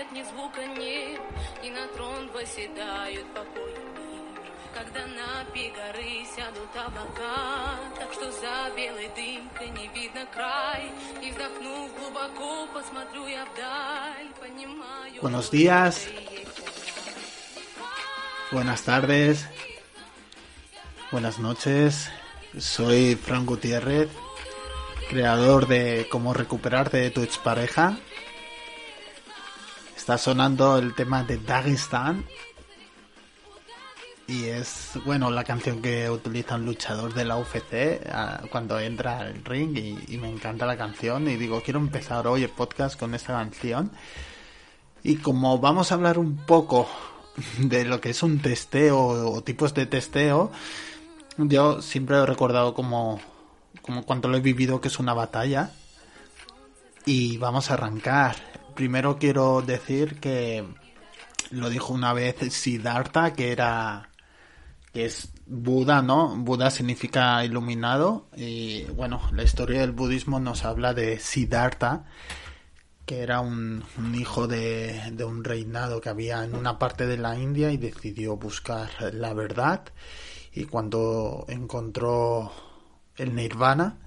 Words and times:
замирает, 0.00 0.12
ни 0.12 0.22
звука 0.22 0.64
нет 0.64 1.20
И 1.62 1.70
на 1.70 1.86
трон 1.88 2.28
восседают 2.32 3.26
покой 3.34 3.72
и 3.72 4.00
мир 4.00 4.52
Когда 4.74 5.06
на 5.06 5.44
пик 5.52 5.74
горы 5.74 6.24
сядут 6.34 6.70
облака 6.74 7.76
Так 7.98 8.12
что 8.12 8.30
за 8.32 8.74
белой 8.76 9.08
дымкой 9.16 9.68
не 9.70 9.88
видно 9.88 10.26
край 10.32 10.90
И 11.22 11.30
вздохнув 11.30 11.90
глубоко, 11.98 12.66
посмотрю 12.72 13.26
я 13.26 13.44
вдаль 13.46 14.28
Понимаю, 14.40 15.22
Buenos 15.22 15.46
что 15.46 15.56
días. 15.56 16.06
это 16.06 16.10
и 16.10 16.38
есть 16.38 16.46
Buenas 18.52 18.82
tardes, 18.84 19.44
buenas 21.10 21.40
noches. 21.40 22.08
Soy 22.56 23.16
Fran 23.16 23.44
Gutiérrez, 23.44 24.08
creador 25.10 25.66
de 25.66 26.06
Cómo 26.08 26.32
recuperarte 26.32 26.98
de 26.98 27.10
tu 27.10 27.22
expareja. 27.22 27.98
Está 30.01 30.17
sonando 30.17 30.79
el 30.79 30.95
tema 30.95 31.23
de 31.23 31.37
Dagestan. 31.37 32.25
Y 34.25 34.45
es, 34.45 34.93
bueno, 35.05 35.29
la 35.29 35.43
canción 35.43 35.79
que 35.79 36.09
utiliza 36.09 36.55
un 36.55 36.65
luchador 36.65 37.13
de 37.13 37.23
la 37.23 37.37
UFC 37.37 38.01
ah, 38.11 38.41
cuando 38.49 38.79
entra 38.79 39.19
al 39.19 39.45
ring 39.45 39.77
y, 39.77 40.15
y 40.15 40.17
me 40.17 40.27
encanta 40.27 40.65
la 40.65 40.75
canción 40.75 41.27
y 41.27 41.35
digo, 41.35 41.61
quiero 41.61 41.79
empezar 41.79 42.25
hoy 42.25 42.41
el 42.41 42.49
podcast 42.49 42.99
con 42.99 43.13
esta 43.13 43.33
canción. 43.33 43.91
Y 45.03 45.17
como 45.17 45.59
vamos 45.59 45.91
a 45.91 45.95
hablar 45.95 46.17
un 46.17 46.35
poco 46.47 46.89
de 47.59 47.85
lo 47.85 48.01
que 48.01 48.09
es 48.09 48.23
un 48.23 48.39
testeo 48.39 48.97
o 48.97 49.43
tipos 49.43 49.75
de 49.75 49.85
testeo, 49.85 50.51
yo 51.37 51.83
siempre 51.83 52.17
he 52.17 52.25
recordado 52.25 52.73
como, 52.73 53.21
como 53.83 54.03
cuando 54.03 54.29
lo 54.29 54.37
he 54.37 54.41
vivido 54.41 54.81
que 54.81 54.87
es 54.87 54.97
una 54.97 55.13
batalla. 55.13 55.69
Y 57.05 57.37
vamos 57.37 57.69
a 57.69 57.75
arrancar. 57.75 58.50
Primero 58.75 59.17
quiero 59.17 59.61
decir 59.61 60.19
que 60.19 60.65
lo 61.51 61.69
dijo 61.69 61.93
una 61.93 62.13
vez 62.13 62.37
Siddhartha, 62.53 63.33
que 63.33 63.51
era 63.51 64.09
que 64.93 65.05
es 65.05 65.31
Buda, 65.45 66.01
¿no? 66.01 66.35
Buda 66.37 66.69
significa 66.69 67.43
iluminado 67.43 68.27
y 68.35 68.83
bueno, 68.85 69.21
la 69.33 69.43
historia 69.43 69.81
del 69.81 69.91
budismo 69.91 70.39
nos 70.39 70.65
habla 70.65 70.93
de 70.93 71.19
Siddhartha, 71.19 72.05
que 73.05 73.21
era 73.21 73.41
un, 73.41 73.83
un 73.97 74.15
hijo 74.15 74.47
de, 74.47 75.11
de 75.11 75.23
un 75.23 75.43
reinado 75.43 76.01
que 76.01 76.09
había 76.09 76.43
en 76.43 76.55
una 76.55 76.79
parte 76.79 77.05
de 77.05 77.17
la 77.17 77.37
India 77.37 77.71
y 77.71 77.77
decidió 77.77 78.37
buscar 78.37 78.89
la 79.13 79.33
verdad 79.33 79.83
y 80.53 80.65
cuando 80.65 81.45
encontró 81.47 82.51
el 83.17 83.35
nirvana 83.35 83.97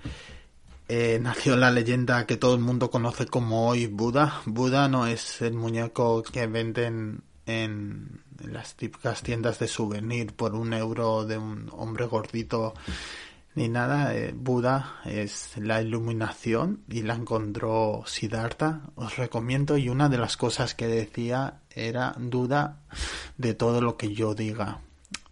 eh, 0.87 1.19
nació 1.21 1.57
la 1.57 1.71
leyenda 1.71 2.27
que 2.27 2.37
todo 2.37 2.55
el 2.55 2.61
mundo 2.61 2.91
conoce 2.91 3.27
como 3.27 3.69
hoy 3.69 3.87
Buda. 3.87 4.43
Buda 4.45 4.89
no 4.89 5.07
es 5.07 5.41
el 5.41 5.55
muñeco 5.55 6.23
que 6.23 6.47
venden 6.47 7.23
en, 7.47 8.23
las 8.43 8.75
típicas 8.75 9.23
tiendas 9.23 9.59
de 9.59 9.69
souvenir 9.69 10.35
por 10.35 10.55
un 10.55 10.75
euro 10.75 11.25
de 11.25 11.39
un 11.39 11.71
hombre 11.73 12.05
gordito 12.05 12.75
ni 13.55 13.71
nada. 13.71 14.15
Eh, 14.15 14.35
Buda 14.37 15.01
es 15.07 15.57
la 15.57 15.81
iluminación 15.81 16.83
y 16.89 17.03
la 17.03 17.15
encontró 17.15 18.03
Siddhartha. 18.07 18.83
Os 18.95 19.17
recomiendo 19.17 19.79
y 19.79 19.89
una 19.89 20.11
de 20.11 20.19
las 20.19 20.37
cosas 20.37 20.75
que 20.75 20.87
decía 20.87 21.61
era 21.71 22.15
duda 22.19 22.81
de 23.39 23.55
todo 23.55 23.81
lo 23.81 23.97
que 23.97 24.13
yo 24.13 24.35
diga. 24.35 24.83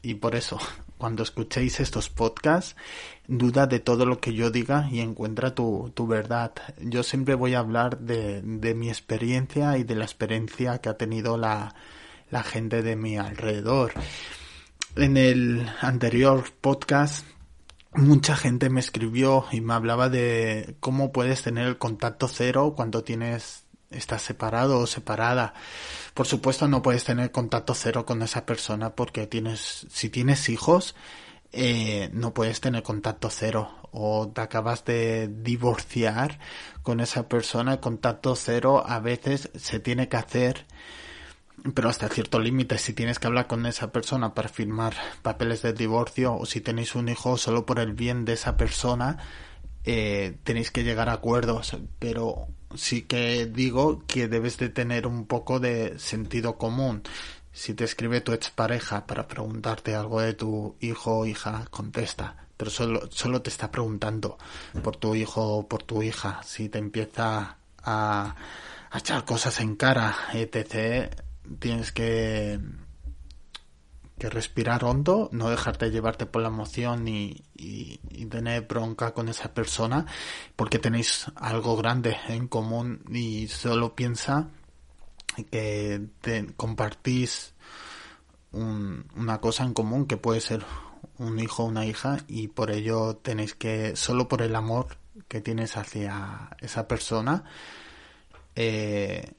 Y 0.01 0.15
por 0.15 0.35
eso, 0.35 0.59
cuando 1.03 1.25
escuchéis 1.25 1.81
estos 1.81 2.11
podcasts, 2.11 2.77
duda 3.27 3.67
de 3.67 3.81
todo 3.81 4.07
lo 4.07 4.21
que 4.21 4.35
yo 4.35 4.53
diga 4.53 4.89
y 4.89 5.01
encuentra 5.01 5.53
tu, 5.53 5.91
tu 5.97 6.07
verdad. 6.07 6.53
Yo 6.79 7.03
siempre 7.03 7.35
voy 7.35 7.55
a 7.55 7.59
hablar 7.59 7.99
de, 7.99 8.41
de 8.41 8.75
mi 8.77 8.89
experiencia 8.89 9.77
y 9.79 9.83
de 9.83 9.97
la 9.97 10.05
experiencia 10.05 10.79
que 10.79 10.91
ha 10.91 10.97
tenido 10.97 11.37
la, 11.37 11.75
la 12.31 12.45
gente 12.45 12.83
de 12.83 12.95
mi 12.95 13.17
alrededor. 13.17 13.95
En 14.95 15.17
el 15.17 15.69
anterior 15.81 16.45
podcast 16.61 17.27
mucha 17.95 18.37
gente 18.37 18.71
me 18.71 18.79
escribió 18.79 19.47
y 19.51 19.61
me 19.61 19.75
hablaba 19.75 20.09
de 20.09 20.77
cómo 20.79 21.11
puedes 21.11 21.43
tener 21.43 21.67
el 21.67 21.79
contacto 21.79 22.29
cero 22.29 22.75
cuando 22.77 23.03
tienes 23.03 23.62
estás 23.95 24.23
separado 24.23 24.79
o 24.79 24.87
separada. 24.87 25.55
Por 26.15 26.27
supuesto 26.27 26.69
no 26.69 26.83
puedes 26.83 27.05
tener 27.05 27.31
contacto 27.31 27.75
cero 27.75 28.05
con 28.07 28.23
esa 28.23 28.47
persona 28.47 28.95
porque 28.95 29.27
tienes 29.27 29.87
si 29.91 30.09
tienes 30.11 30.49
hijos 30.49 30.95
eh, 31.53 32.09
no 32.13 32.33
puedes 32.33 32.61
tener 32.61 32.83
contacto 32.83 33.29
cero 33.31 33.71
o 33.91 34.29
te 34.29 34.41
acabas 34.41 34.87
de 34.87 35.29
divorciar 35.29 36.39
con 36.83 37.01
esa 37.01 37.29
persona 37.29 37.81
contacto 37.81 38.35
cero 38.37 38.83
a 38.87 39.01
veces 39.01 39.51
se 39.55 39.79
tiene 39.79 40.09
que 40.09 40.17
hacer 40.17 40.67
pero 41.75 41.89
hasta 41.89 42.09
cierto 42.09 42.41
límite, 42.41 42.77
si 42.79 42.93
tienes 42.93 43.19
que 43.19 43.29
hablar 43.29 43.47
con 43.47 43.67
esa 43.67 43.93
persona 43.93 44.35
para 44.35 44.49
firmar 44.49 44.95
papeles 45.23 45.63
de 45.63 45.73
divorcio 45.73 46.35
o 46.35 46.45
si 46.45 46.61
tenéis 46.61 46.95
un 46.97 47.09
hijo 47.09 47.37
solo 47.37 47.67
por 47.67 47.79
el 47.79 47.93
bien 47.93 48.25
de 48.25 48.33
esa 48.33 48.57
persona, 48.57 49.19
eh, 49.85 50.37
tenéis 50.45 50.71
que 50.71 50.85
llegar 50.85 51.09
a 51.09 51.15
acuerdos, 51.15 51.77
pero 51.99 52.49
sí 52.75 53.03
que 53.03 53.47
digo 53.47 54.05
que 54.07 54.29
debes 54.29 54.59
de 54.59 54.69
tener 54.69 55.07
un 55.07 55.27
poco 55.27 55.61
de 55.61 55.99
sentido 55.99 56.57
común. 56.57 57.03
Si 57.53 57.75
te 57.75 57.85
escribe 57.85 58.21
tu 58.21 58.33
expareja 58.33 59.07
para 59.07 59.29
preguntarte 59.29 59.95
algo 59.95 60.21
de 60.21 60.35
tu 60.35 60.77
hijo 60.81 61.19
o 61.19 61.27
hija, 61.27 61.67
contesta. 61.71 62.47
Pero 62.57 62.71
solo, 62.71 63.11
solo 63.11 63.43
te 63.43 63.51
está 63.51 63.71
preguntando 63.71 64.39
por 64.83 64.97
tu 64.97 65.15
hijo 65.15 65.59
o 65.59 65.69
por 65.69 65.83
tu 65.83 66.03
hija. 66.03 66.41
Si 66.45 66.69
te 66.69 66.79
empieza 66.79 67.59
a, 67.83 68.37
a 68.91 68.99
echar 68.99 69.25
cosas 69.25 69.61
en 69.61 69.77
cara, 69.77 70.17
etc., 70.33 71.13
tienes 71.59 71.93
que 71.93 72.59
que 74.23 74.31
respirar 74.31 74.85
hondo, 74.85 75.29
no 75.33 75.51
dejarte 75.51 75.91
llevarte 75.91 76.27
por 76.27 76.43
la 76.43 76.49
emoción 76.49 77.09
y, 77.09 77.43
tener 78.31 78.63
bronca 78.69 79.13
con 79.15 79.29
esa 79.29 79.53
persona 79.53 80.07
porque 80.55 80.79
tenéis 80.79 81.27
algo 81.35 81.77
grande 81.77 82.17
en 82.29 82.47
común 82.47 83.03
y 83.11 83.49
solo 83.49 83.97
piensa 83.97 84.49
que 85.51 86.07
te, 86.21 86.47
compartís 86.57 87.55
un, 88.53 89.07
una 89.17 89.41
cosa 89.41 89.65
en 89.65 89.75
común 89.75 90.07
que 90.07 90.17
puede 90.17 90.41
ser 90.41 90.65
un 91.19 91.41
hijo 91.41 91.65
o 91.65 91.67
una 91.67 91.85
hija 91.85 92.19
y 92.29 92.47
por 92.47 92.71
ello 92.71 93.17
tenéis 93.17 93.57
que, 93.57 93.97
solo 93.97 94.29
por 94.29 94.41
el 94.41 94.55
amor 94.55 94.99
que 95.27 95.41
tienes 95.41 95.77
hacia 95.77 96.49
esa 96.61 96.87
persona, 96.87 97.43
eh, 98.55 99.33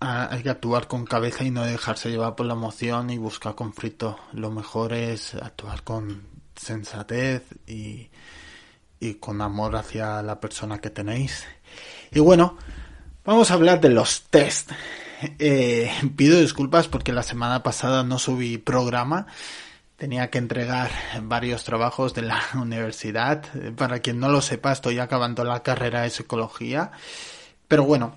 hay 0.00 0.42
que 0.42 0.50
actuar 0.50 0.86
con 0.86 1.04
cabeza 1.04 1.44
y 1.44 1.50
no 1.50 1.64
dejarse 1.64 2.10
llevar 2.10 2.36
por 2.36 2.46
la 2.46 2.54
emoción 2.54 3.10
y 3.10 3.18
buscar 3.18 3.54
conflicto. 3.54 4.18
Lo 4.32 4.50
mejor 4.50 4.92
es 4.92 5.34
actuar 5.34 5.82
con 5.82 6.22
sensatez 6.54 7.42
y, 7.66 8.10
y 9.00 9.14
con 9.14 9.40
amor 9.40 9.76
hacia 9.76 10.22
la 10.22 10.40
persona 10.40 10.80
que 10.80 10.90
tenéis. 10.90 11.44
Y 12.12 12.20
bueno, 12.20 12.56
vamos 13.24 13.50
a 13.50 13.54
hablar 13.54 13.80
de 13.80 13.90
los 13.90 14.22
test. 14.30 14.70
Eh, 15.20 15.90
pido 16.16 16.40
disculpas 16.40 16.86
porque 16.86 17.12
la 17.12 17.24
semana 17.24 17.62
pasada 17.62 18.04
no 18.04 18.18
subí 18.18 18.58
programa. 18.58 19.26
Tenía 19.96 20.30
que 20.30 20.38
entregar 20.38 20.90
varios 21.22 21.64
trabajos 21.64 22.14
de 22.14 22.22
la 22.22 22.40
universidad. 22.54 23.44
Para 23.76 23.98
quien 23.98 24.20
no 24.20 24.28
lo 24.28 24.40
sepa, 24.42 24.70
estoy 24.70 25.00
acabando 25.00 25.42
la 25.42 25.64
carrera 25.64 26.02
de 26.02 26.10
psicología. 26.10 26.92
Pero 27.66 27.84
bueno, 27.84 28.16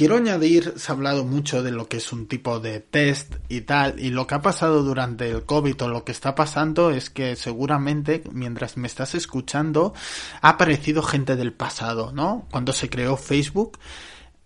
quiero 0.00 0.16
añadir, 0.16 0.72
se 0.78 0.90
ha 0.90 0.94
hablado 0.94 1.26
mucho 1.26 1.62
de 1.62 1.72
lo 1.72 1.86
que 1.86 1.98
es 1.98 2.10
un 2.10 2.26
tipo 2.26 2.58
de 2.58 2.80
test 2.80 3.34
y 3.50 3.60
tal, 3.60 4.00
y 4.00 4.08
lo 4.08 4.26
que 4.26 4.34
ha 4.34 4.40
pasado 4.40 4.82
durante 4.82 5.28
el 5.28 5.44
COVID 5.44 5.82
o 5.82 5.88
lo 5.88 6.04
que 6.06 6.12
está 6.12 6.34
pasando 6.34 6.90
es 6.90 7.10
que 7.10 7.36
seguramente 7.36 8.22
mientras 8.32 8.78
me 8.78 8.86
estás 8.86 9.14
escuchando 9.14 9.92
ha 10.40 10.48
aparecido 10.48 11.02
gente 11.02 11.36
del 11.36 11.52
pasado, 11.52 12.12
¿no? 12.12 12.46
Cuando 12.50 12.72
se 12.72 12.88
creó 12.88 13.18
Facebook, 13.18 13.78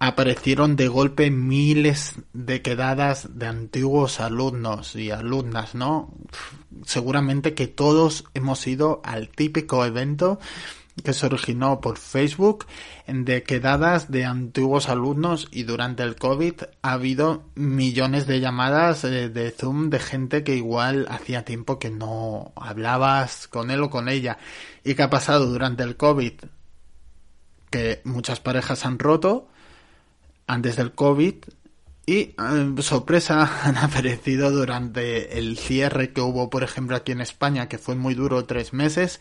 aparecieron 0.00 0.74
de 0.74 0.88
golpe 0.88 1.30
miles 1.30 2.14
de 2.32 2.60
quedadas 2.60 3.38
de 3.38 3.46
antiguos 3.46 4.18
alumnos 4.18 4.96
y 4.96 5.12
alumnas, 5.12 5.76
¿no? 5.76 6.12
Seguramente 6.84 7.54
que 7.54 7.68
todos 7.68 8.24
hemos 8.34 8.66
ido 8.66 9.02
al 9.04 9.28
típico 9.28 9.84
evento 9.84 10.40
que 11.02 11.12
se 11.12 11.26
originó 11.26 11.80
por 11.80 11.98
Facebook 11.98 12.66
de 13.06 13.42
quedadas 13.42 14.10
de 14.10 14.24
antiguos 14.24 14.88
alumnos 14.88 15.48
y 15.50 15.64
durante 15.64 16.02
el 16.02 16.14
COVID 16.16 16.54
ha 16.82 16.92
habido 16.92 17.44
millones 17.54 18.26
de 18.26 18.40
llamadas 18.40 19.04
eh, 19.04 19.28
de 19.28 19.50
Zoom 19.50 19.90
de 19.90 19.98
gente 19.98 20.44
que 20.44 20.54
igual 20.54 21.06
hacía 21.10 21.44
tiempo 21.44 21.78
que 21.78 21.90
no 21.90 22.52
hablabas 22.56 23.48
con 23.48 23.70
él 23.70 23.82
o 23.82 23.90
con 23.90 24.08
ella. 24.08 24.38
¿Y 24.84 24.94
qué 24.94 25.02
ha 25.02 25.10
pasado 25.10 25.46
durante 25.46 25.82
el 25.82 25.96
COVID? 25.96 26.32
Que 27.70 28.00
muchas 28.04 28.38
parejas 28.40 28.86
han 28.86 28.98
roto 28.98 29.48
antes 30.46 30.76
del 30.76 30.92
COVID 30.92 31.34
y 32.06 32.34
eh, 32.38 32.74
sorpresa 32.80 33.62
han 33.64 33.78
aparecido 33.78 34.50
durante 34.50 35.38
el 35.38 35.56
cierre 35.56 36.12
que 36.12 36.20
hubo, 36.20 36.50
por 36.50 36.62
ejemplo, 36.62 36.96
aquí 36.96 37.12
en 37.12 37.22
España, 37.22 37.68
que 37.68 37.78
fue 37.78 37.94
muy 37.94 38.14
duro, 38.14 38.44
tres 38.44 38.72
meses. 38.74 39.20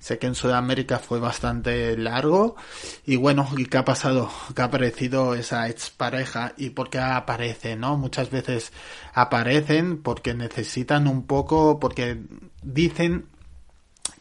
Sé 0.00 0.18
que 0.18 0.28
en 0.28 0.34
Sudamérica 0.34 0.98
fue 0.98 1.20
bastante 1.20 1.96
largo. 1.96 2.56
Y 3.04 3.16
bueno, 3.16 3.48
¿y 3.56 3.66
qué 3.66 3.78
ha 3.78 3.84
pasado? 3.84 4.30
Que 4.54 4.62
ha 4.62 4.66
aparecido 4.66 5.34
esa 5.34 5.68
expareja 5.68 6.54
y 6.56 6.70
por 6.70 6.88
qué 6.88 7.00
aparece, 7.00 7.76
¿no? 7.76 7.98
Muchas 7.98 8.30
veces 8.30 8.72
aparecen 9.12 10.02
porque 10.02 10.32
necesitan 10.32 11.08
un 11.08 11.26
poco, 11.26 11.78
porque 11.80 12.18
dicen 12.62 13.26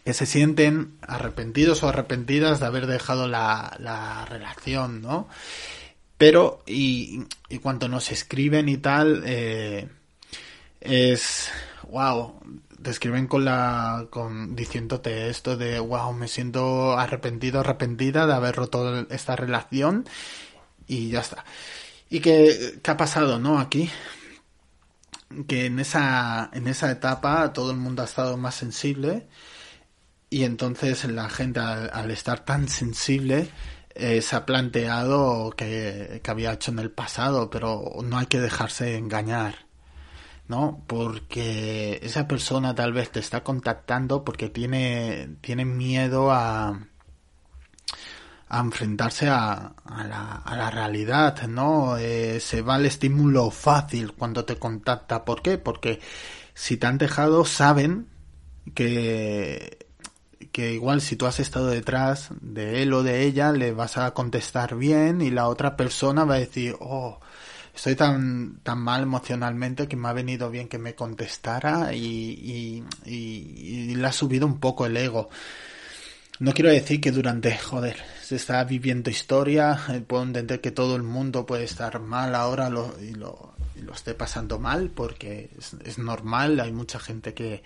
que 0.04 0.14
se 0.14 0.26
sienten 0.26 0.98
arrepentidos 1.02 1.84
o 1.84 1.88
arrepentidas 1.90 2.60
de 2.60 2.66
haber 2.66 2.88
dejado 2.88 3.28
la 3.28 4.26
relación, 4.30 5.02
¿no? 5.02 5.28
Pero, 6.22 6.62
y, 6.68 7.24
y 7.50 7.58
cuando 7.58 7.88
nos 7.88 8.12
escriben 8.12 8.70
y 8.70 8.78
tal, 8.78 9.24
eh, 9.26 9.90
es, 10.80 11.50
wow, 11.90 12.40
te 12.80 12.92
escriben 12.92 13.26
con 13.26 13.44
la, 13.44 14.06
con, 14.12 14.56
diciéndote 14.56 15.32
esto 15.32 15.58
de, 15.58 15.80
wow, 15.80 16.14
me 16.14 16.28
siento 16.28 16.96
arrepentido, 16.96 17.62
arrepentida 17.62 18.28
de 18.28 18.34
haber 18.34 18.56
roto 18.56 19.08
esta 19.10 19.36
relación 19.36 20.08
y 20.86 21.10
ya 21.10 21.22
está. 21.22 21.44
¿Y 22.08 22.20
qué, 22.20 22.80
qué 22.84 22.92
ha 22.92 22.98
pasado, 22.98 23.40
no? 23.40 23.58
Aquí, 23.58 23.90
que 25.48 25.66
en 25.66 25.80
esa, 25.80 26.52
en 26.54 26.68
esa 26.68 26.92
etapa 26.92 27.52
todo 27.52 27.72
el 27.72 27.78
mundo 27.78 28.04
ha 28.04 28.06
estado 28.06 28.38
más 28.38 28.54
sensible 28.54 29.26
y 30.30 30.44
entonces 30.44 31.04
la 31.06 31.30
gente 31.30 31.62
al 31.62 32.12
estar 32.12 32.46
tan 32.46 32.70
sensible 32.70 33.50
eh, 33.96 34.22
se 34.22 34.36
ha 34.36 34.46
planteado 34.46 35.52
que, 35.52 36.22
que, 36.24 36.32
había 36.32 36.54
hecho 36.54 36.72
en 36.72 36.80
el 36.80 36.92
pasado, 36.92 37.50
pero 37.50 37.84
no 38.04 38.18
hay 38.18 38.28
que 38.28 38.40
dejarse 38.40 38.98
engañar, 38.98 39.68
¿no? 40.48 40.84
Porque 40.88 42.00
esa 42.04 42.28
persona 42.28 42.76
tal 42.76 42.94
vez 42.94 43.12
te 43.12 43.20
está 43.20 43.44
contactando 43.44 44.24
porque 44.24 44.50
tiene, 44.50 45.38
tiene 45.42 45.66
miedo 45.66 46.32
a, 46.32 46.88
a 48.50 48.60
enfrentarse 48.60 49.30
a, 49.30 49.74
la, 49.86 50.42
a 50.44 50.56
la 50.58 50.70
realidad, 50.70 51.48
¿no? 51.48 51.98
Eh, 51.98 52.42
se 52.42 52.62
va 52.62 52.76
el 52.76 52.86
estímulo 52.86 53.50
fácil 53.50 54.14
cuando 54.14 54.44
te 54.44 54.58
contacta. 54.58 55.24
¿Por 55.24 55.42
qué? 55.42 55.58
Porque 55.58 56.02
si 56.54 56.76
te 56.76 56.86
han 56.86 56.98
dejado, 56.98 57.46
saben 57.46 58.08
que 58.76 59.88
que 60.52 60.74
igual 60.74 61.02
si 61.02 61.16
tú 61.16 61.26
has 61.26 61.40
estado 61.40 61.68
detrás 61.68 62.30
de 62.42 62.84
él 62.84 62.94
o 62.94 63.04
de 63.04 63.24
ella, 63.24 63.52
le 63.52 63.72
vas 63.72 63.98
a 63.98 64.12
contestar 64.12 64.76
bien 64.76 65.22
y 65.22 65.32
la 65.32 65.48
otra 65.48 65.78
persona 65.78 66.26
va 66.26 66.36
a 66.36 66.40
decir, 66.40 66.76
oh, 66.80 67.20
estoy 67.74 67.96
tan, 67.96 68.60
tan 68.64 68.80
mal 68.80 69.04
emocionalmente 69.04 69.88
que 69.88 69.96
me 69.96 70.10
ha 70.10 70.14
venido 70.14 70.50
bien 70.50 70.68
que 70.68 70.78
me 70.78 70.96
contestara 70.96 71.94
y, 71.94 72.84
y, 73.06 73.96
le 73.96 74.08
ha 74.08 74.12
subido 74.12 74.46
un 74.46 74.60
poco 74.60 74.86
el 74.86 74.98
ego. 74.98 75.30
No 76.40 76.54
quiero 76.54 76.72
decir 76.72 77.00
que 77.00 77.12
durante, 77.12 77.56
joder, 77.58 77.98
se 78.22 78.36
está 78.36 78.64
viviendo 78.64 79.10
historia, 79.10 79.80
eh, 79.90 80.02
puedo 80.02 80.24
entender 80.24 80.60
que 80.60 80.72
todo 80.72 80.96
el 80.96 81.04
mundo 81.04 81.46
puede 81.46 81.66
estar 81.66 82.00
mal 82.00 82.34
ahora 82.36 82.70
lo, 82.70 82.96
y, 83.00 83.14
lo, 83.14 83.54
lo 83.76 83.94
esté 83.94 84.16
pasando 84.16 84.60
mal 84.60 84.90
porque 84.90 85.52
es, 85.58 85.76
es 85.86 86.00
normal, 86.00 86.60
hay 86.60 86.72
mucha 86.72 87.00
gente 87.00 87.34
que, 87.36 87.62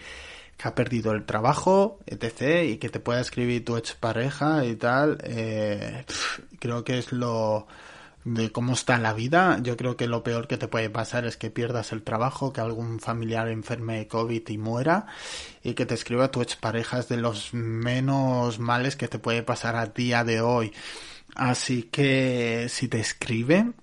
que 0.58 0.68
ha 0.68 0.76
perdido 0.76 1.12
el 1.12 1.26
trabajo, 1.26 2.00
etc., 2.06 2.64
y 2.66 2.78
que 2.78 2.90
te 2.90 3.00
pueda 3.00 3.22
escribir 3.22 3.66
tu 3.66 3.78
expareja 3.78 4.66
y 4.66 4.76
tal, 4.76 5.18
eh, 5.24 6.06
creo 6.60 6.84
que 6.84 6.98
es 6.98 7.12
lo 7.12 7.68
de 8.26 8.52
cómo 8.52 8.74
está 8.74 8.98
la 8.98 9.14
vida. 9.14 9.60
Yo 9.62 9.78
creo 9.78 9.96
que 9.96 10.08
lo 10.08 10.24
peor 10.24 10.48
que 10.48 10.58
te 10.58 10.68
puede 10.68 10.90
pasar 10.90 11.26
es 11.26 11.38
que 11.38 11.52
pierdas 11.52 11.92
el 11.92 12.04
trabajo, 12.04 12.52
que 12.52 12.62
algún 12.62 13.00
familiar 13.00 13.48
enferme 13.48 13.98
de 13.98 14.08
COVID 14.08 14.50
y 14.50 14.58
muera, 14.58 15.06
y 15.64 15.74
que 15.76 15.86
te 15.86 15.94
escriba 15.94 16.32
tu 16.32 16.42
expareja 16.42 17.00
es 17.00 17.08
de 17.08 17.18
los 17.18 17.54
menos 17.54 18.60
males 18.60 18.96
que 18.96 19.08
te 19.08 19.20
puede 19.20 19.44
pasar 19.44 19.76
a 19.76 19.86
día 19.88 20.24
de 20.24 20.42
hoy. 20.42 20.74
Así 21.36 21.84
que 21.84 22.68
si 22.70 22.88
te 22.88 23.00
escribe, 23.00 23.74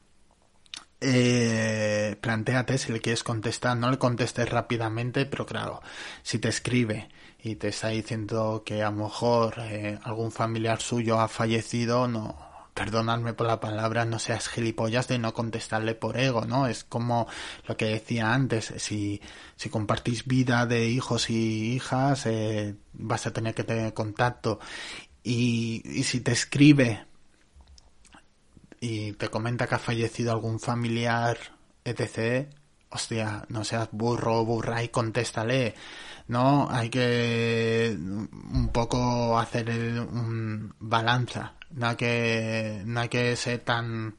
eh, 1.03 2.17
planteate 2.21 2.79
si 2.79 2.93
le 2.93 3.01
quieres 3.01 3.23
contestar, 3.25 3.77
no 3.77 3.91
le 3.91 3.99
contestes 3.99 4.49
rápidamente, 4.49 5.27
pero 5.27 5.45
claro, 5.47 5.83
si 6.23 6.39
te 6.39 6.49
escribe 6.49 7.09
y 7.43 7.57
te 7.57 7.69
está 7.69 7.89
diciendo 7.89 8.63
que 8.65 8.83
a 8.83 8.91
lo 8.91 9.05
mejor 9.05 9.55
eh, 9.59 9.99
algún 10.05 10.33
familiar 10.33 10.81
suyo 10.81 11.21
ha 11.21 11.29
fallecido, 11.29 12.09
no, 12.09 12.37
perdonadme 12.75 13.35
por 13.35 13.47
la 13.47 13.61
palabra, 13.61 14.05
no 14.05 14.19
seas 14.19 14.49
gilipollas 14.49 15.09
de 15.09 15.19
no 15.19 15.35
contestarle 15.35 15.95
por 15.95 16.17
ego, 16.19 16.45
¿no? 16.47 16.67
Es 16.67 16.85
como 16.85 17.27
lo 17.67 17.77
que 17.77 17.87
decía 17.87 18.33
antes, 18.33 18.73
si, 18.79 19.21
si 19.57 19.69
compartís 19.69 20.25
vida 20.27 20.67
de 20.67 20.87
hijos 20.87 21.31
y 21.31 21.75
hijas, 21.75 22.27
eh, 22.27 22.77
vas 22.93 23.27
a 23.27 23.33
tener 23.33 23.55
que 23.55 23.65
tener 23.65 23.93
contacto. 23.95 24.61
Y, 25.25 25.83
y 25.85 26.05
si 26.05 26.21
te 26.21 26.33
escribe 26.33 27.07
y 28.83 29.13
te 29.13 29.29
comenta 29.29 29.69
que 29.69 29.77
ha 29.77 29.79
fallecido 29.79 30.33
algún 30.33 30.59
familiar, 30.59 31.39
etc., 31.85 32.49
hostia, 32.91 33.45
no 33.49 33.63
seas 33.63 33.89
burro 33.93 34.41
o 34.41 34.45
burra 34.45 34.83
y 34.83 34.89
contéstale. 34.89 35.75
No, 36.27 36.69
hay 36.69 36.91
que 36.91 37.97
un 37.97 38.71
poco 38.73 39.39
hacer 39.39 39.71
un 39.71 40.75
balanza. 40.81 41.55
No 41.71 41.91
hay 41.91 41.97
que, 41.97 42.83
no 42.85 43.01
hay 43.01 43.09
que 43.09 43.37
ser 43.37 43.61
tan, 43.61 44.15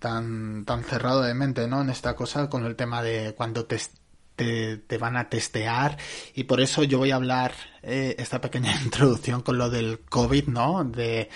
tan, 0.00 0.64
tan 0.64 0.82
cerrado 0.82 1.22
de 1.22 1.34
mente, 1.34 1.68
¿no? 1.68 1.82
En 1.82 1.90
esta 1.90 2.16
cosa 2.16 2.50
con 2.50 2.66
el 2.66 2.74
tema 2.74 3.04
de 3.04 3.34
cuando 3.36 3.66
te, 3.66 3.80
te, 4.34 4.78
te 4.78 4.98
van 4.98 5.16
a 5.16 5.28
testear 5.28 5.96
y 6.34 6.44
por 6.44 6.60
eso 6.60 6.82
yo 6.82 6.98
voy 6.98 7.12
a 7.12 7.16
hablar 7.16 7.52
eh, 7.84 8.16
esta 8.18 8.40
pequeña 8.40 8.74
introducción 8.82 9.42
con 9.42 9.58
lo 9.58 9.70
del 9.70 10.00
COVID, 10.00 10.48
¿no? 10.48 10.82
De, 10.84 11.30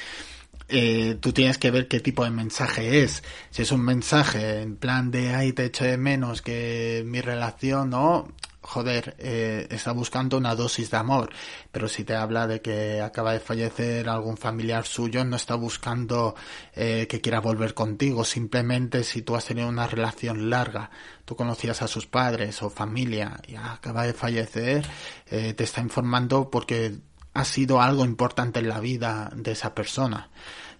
eh, 0.68 1.16
tú 1.21 1.33
tienes 1.33 1.59
que 1.59 1.71
ver 1.71 1.88
qué 1.88 2.00
tipo 2.00 2.25
de 2.25 2.30
mensaje 2.30 3.02
es. 3.02 3.23
Si 3.50 3.62
es 3.62 3.73
un 3.73 3.83
mensaje 3.83 4.62
en 4.62 4.76
plan 4.76 5.11
de, 5.11 5.35
ay, 5.35 5.52
te 5.52 5.66
echo 5.66 5.85
de 5.85 5.99
menos 5.99 6.42
que 6.42 7.02
mi 7.06 7.21
relación, 7.21 7.90
no, 7.90 8.28
joder, 8.64 9.14
eh, 9.18 9.66
está 9.71 9.92
buscando 9.92 10.38
una 10.38 10.54
dosis 10.54 10.90
de 10.90 10.97
amor. 10.97 11.30
Pero 11.71 11.88
si 11.88 12.04
te 12.04 12.14
habla 12.14 12.47
de 12.47 12.61
que 12.62 13.00
acaba 13.00 13.33
de 13.33 13.40
fallecer 13.40 14.09
algún 14.09 14.37
familiar 14.37 14.87
suyo, 14.87 15.25
no 15.25 15.37
está 15.37 15.54
buscando 15.54 16.35
eh, 16.75 17.06
que 17.09 17.21
quiera 17.21 17.40
volver 17.40 17.75
contigo. 17.75 18.25
Simplemente 18.25 19.04
si 19.04 19.23
tú 19.23 19.37
has 19.37 19.44
tenido 19.44 19.68
una 19.68 19.87
relación 19.87 20.50
larga, 20.50 20.90
tú 21.25 21.37
conocías 21.37 21.83
a 21.83 21.88
sus 21.88 22.06
padres 22.06 22.62
o 22.62 22.71
familia 22.71 23.40
y 23.47 23.56
acaba 23.56 24.04
de 24.04 24.14
fallecer, 24.14 24.87
eh, 25.26 25.52
te 25.52 25.64
está 25.64 25.80
informando 25.80 26.50
porque 26.50 26.97
ha 27.35 27.45
sido 27.45 27.81
algo 27.81 28.05
importante 28.05 28.61
en 28.61 28.69
la 28.69 28.81
vida 28.81 29.31
de 29.35 29.53
esa 29.53 29.75
persona. 29.75 30.31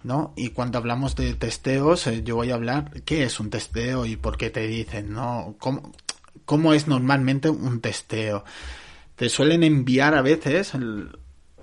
¿no? 0.03 0.33
Y 0.35 0.49
cuando 0.49 0.77
hablamos 0.77 1.15
de 1.15 1.33
testeos, 1.33 2.05
eh, 2.07 2.21
yo 2.23 2.35
voy 2.35 2.51
a 2.51 2.55
hablar 2.55 2.91
qué 3.03 3.23
es 3.23 3.39
un 3.39 3.49
testeo 3.49 4.05
y 4.05 4.15
por 4.15 4.37
qué 4.37 4.51
te 4.51 4.67
dicen, 4.67 5.11
¿no? 5.11 5.55
¿Cómo, 5.59 5.91
cómo 6.45 6.73
es 6.73 6.87
normalmente 6.87 7.49
un 7.49 7.81
testeo? 7.81 8.45
Te 9.15 9.29
suelen 9.29 9.63
enviar 9.63 10.13
a 10.13 10.21
veces, 10.21 10.73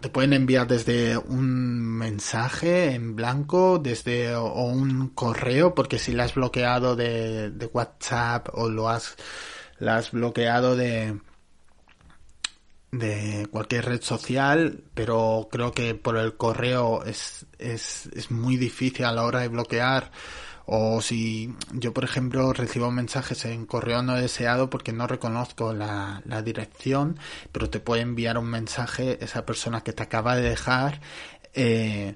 te 0.01 0.09
pueden 0.09 0.33
enviar 0.33 0.67
desde 0.67 1.17
un 1.17 1.81
mensaje 1.81 2.95
en 2.95 3.15
blanco, 3.15 3.79
desde 3.79 4.35
o 4.35 4.65
un 4.65 5.11
correo, 5.11 5.75
porque 5.75 6.01
si 6.01 6.13
lo 6.13 6.25
has 6.25 6.35
bloqueado 6.35 6.97
de, 6.97 7.71
WhatsApp 7.73 8.49
o 8.55 8.69
lo 8.69 8.89
has, 8.89 9.15
lo 9.79 9.93
has 9.93 10.11
bloqueado 10.11 10.75
de, 10.75 11.21
de 12.93 13.49
cualquier 13.51 13.87
red 13.87 14.03
social, 14.03 14.85
pero 14.95 15.49
creo 15.51 15.73
que 15.73 15.95
por 15.95 16.17
el 16.19 16.37
correo 16.37 17.05
es, 17.05 17.47
es, 17.59 18.07
es 18.15 18.31
muy 18.31 18.57
difícil 18.57 19.07
a 19.07 19.13
la 19.13 19.25
hora 19.25 19.41
de 19.41 19.49
bloquear. 19.49 20.13
O 20.67 21.01
si 21.01 21.55
yo, 21.73 21.93
por 21.93 22.05
ejemplo, 22.05 22.53
recibo 22.53 22.91
mensajes 22.93 23.45
en 23.47 23.67
correo 23.67 24.03
no 24.03 24.15
deseado 24.15 24.71
porque 24.71 24.93
no 24.93 25.07
reconozco 25.07 25.73
la, 25.73 26.23
la 26.25 26.43
dirección, 26.43 27.19
pero 27.51 27.69
te 27.69 27.81
puede 27.81 28.03
enviar 28.03 28.39
un 28.39 28.47
mensaje 28.47 29.23
esa 29.25 29.45
persona 29.45 29.83
que 29.83 29.93
te 29.93 30.05
acaba 30.05 30.37
de 30.37 30.43
dejar 30.43 31.01
eh, 31.55 32.15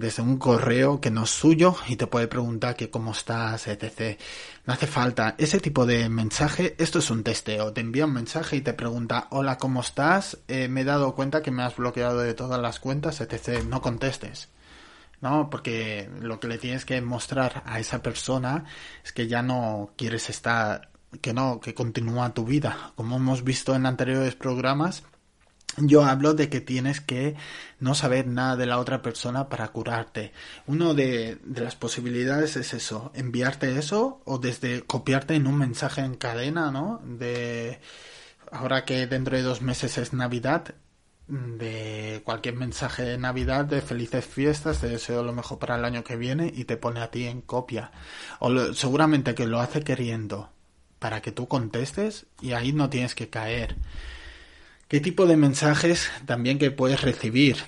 desde 0.00 0.22
un 0.22 0.38
correo 0.38 0.98
que 0.98 1.10
no 1.10 1.24
es 1.24 1.30
suyo 1.30 1.76
y 1.86 1.96
te 1.96 2.06
puede 2.06 2.26
preguntar 2.26 2.74
que 2.74 2.88
cómo 2.88 3.12
estás, 3.12 3.68
etc. 3.68 4.18
No 4.64 4.72
hace 4.72 4.86
falta 4.86 5.34
ese 5.36 5.60
tipo 5.60 5.84
de 5.84 6.08
mensaje. 6.08 6.74
Esto 6.78 7.00
es 7.00 7.10
un 7.10 7.22
testeo. 7.22 7.72
Te 7.74 7.82
envía 7.82 8.06
un 8.06 8.14
mensaje 8.14 8.56
y 8.56 8.62
te 8.62 8.72
pregunta, 8.72 9.26
hola, 9.30 9.58
¿cómo 9.58 9.82
estás? 9.82 10.38
Eh, 10.48 10.68
me 10.68 10.80
he 10.80 10.84
dado 10.84 11.14
cuenta 11.14 11.42
que 11.42 11.50
me 11.50 11.62
has 11.62 11.76
bloqueado 11.76 12.20
de 12.20 12.32
todas 12.32 12.60
las 12.60 12.80
cuentas, 12.80 13.20
etc. 13.20 13.62
No 13.64 13.82
contestes. 13.82 14.48
¿no? 15.20 15.50
Porque 15.50 16.08
lo 16.20 16.40
que 16.40 16.48
le 16.48 16.56
tienes 16.56 16.86
que 16.86 17.02
mostrar 17.02 17.62
a 17.66 17.78
esa 17.78 18.02
persona 18.02 18.64
es 19.04 19.12
que 19.12 19.28
ya 19.28 19.42
no 19.42 19.90
quieres 19.96 20.30
estar, 20.30 20.88
que 21.20 21.34
no, 21.34 21.60
que 21.60 21.74
continúa 21.74 22.32
tu 22.32 22.46
vida. 22.46 22.92
Como 22.96 23.16
hemos 23.16 23.44
visto 23.44 23.74
en 23.74 23.84
anteriores 23.84 24.34
programas, 24.34 25.02
yo 25.76 26.04
hablo 26.04 26.34
de 26.34 26.48
que 26.48 26.60
tienes 26.60 27.00
que 27.00 27.36
no 27.78 27.94
saber 27.94 28.26
nada 28.26 28.56
de 28.56 28.66
la 28.66 28.78
otra 28.78 29.02
persona 29.02 29.48
para 29.48 29.68
curarte. 29.68 30.32
Uno 30.66 30.94
de, 30.94 31.38
de, 31.44 31.60
las 31.60 31.76
posibilidades 31.76 32.56
es 32.56 32.74
eso, 32.74 33.12
enviarte 33.14 33.78
eso 33.78 34.20
o 34.24 34.38
desde 34.38 34.82
copiarte 34.82 35.34
en 35.34 35.46
un 35.46 35.56
mensaje 35.56 36.00
en 36.02 36.16
cadena, 36.16 36.70
¿no? 36.70 37.00
De 37.04 37.80
ahora 38.50 38.84
que 38.84 39.06
dentro 39.06 39.36
de 39.36 39.42
dos 39.42 39.62
meses 39.62 39.98
es 39.98 40.12
Navidad, 40.12 40.74
de 41.30 42.22
cualquier 42.24 42.56
mensaje 42.56 43.02
de 43.04 43.18
Navidad, 43.18 43.64
de 43.64 43.80
felices 43.80 44.26
fiestas, 44.26 44.80
te 44.80 44.88
deseo 44.88 45.22
lo 45.22 45.32
mejor 45.32 45.58
para 45.58 45.76
el 45.76 45.84
año 45.84 46.02
que 46.02 46.16
viene 46.16 46.52
y 46.54 46.64
te 46.64 46.76
pone 46.76 47.00
a 47.00 47.10
ti 47.10 47.26
en 47.26 47.40
copia. 47.40 47.92
O 48.40 48.74
seguramente 48.74 49.34
que 49.34 49.46
lo 49.46 49.60
hace 49.60 49.82
queriendo 49.82 50.50
para 50.98 51.22
que 51.22 51.32
tú 51.32 51.46
contestes 51.46 52.26
y 52.40 52.52
ahí 52.52 52.72
no 52.72 52.90
tienes 52.90 53.14
que 53.14 53.30
caer. 53.30 53.76
¿Qué 54.90 54.98
tipo 54.98 55.26
de 55.26 55.36
mensajes 55.36 56.10
también 56.26 56.58
que 56.58 56.72
puedes 56.72 57.00
recibir? 57.02 57.58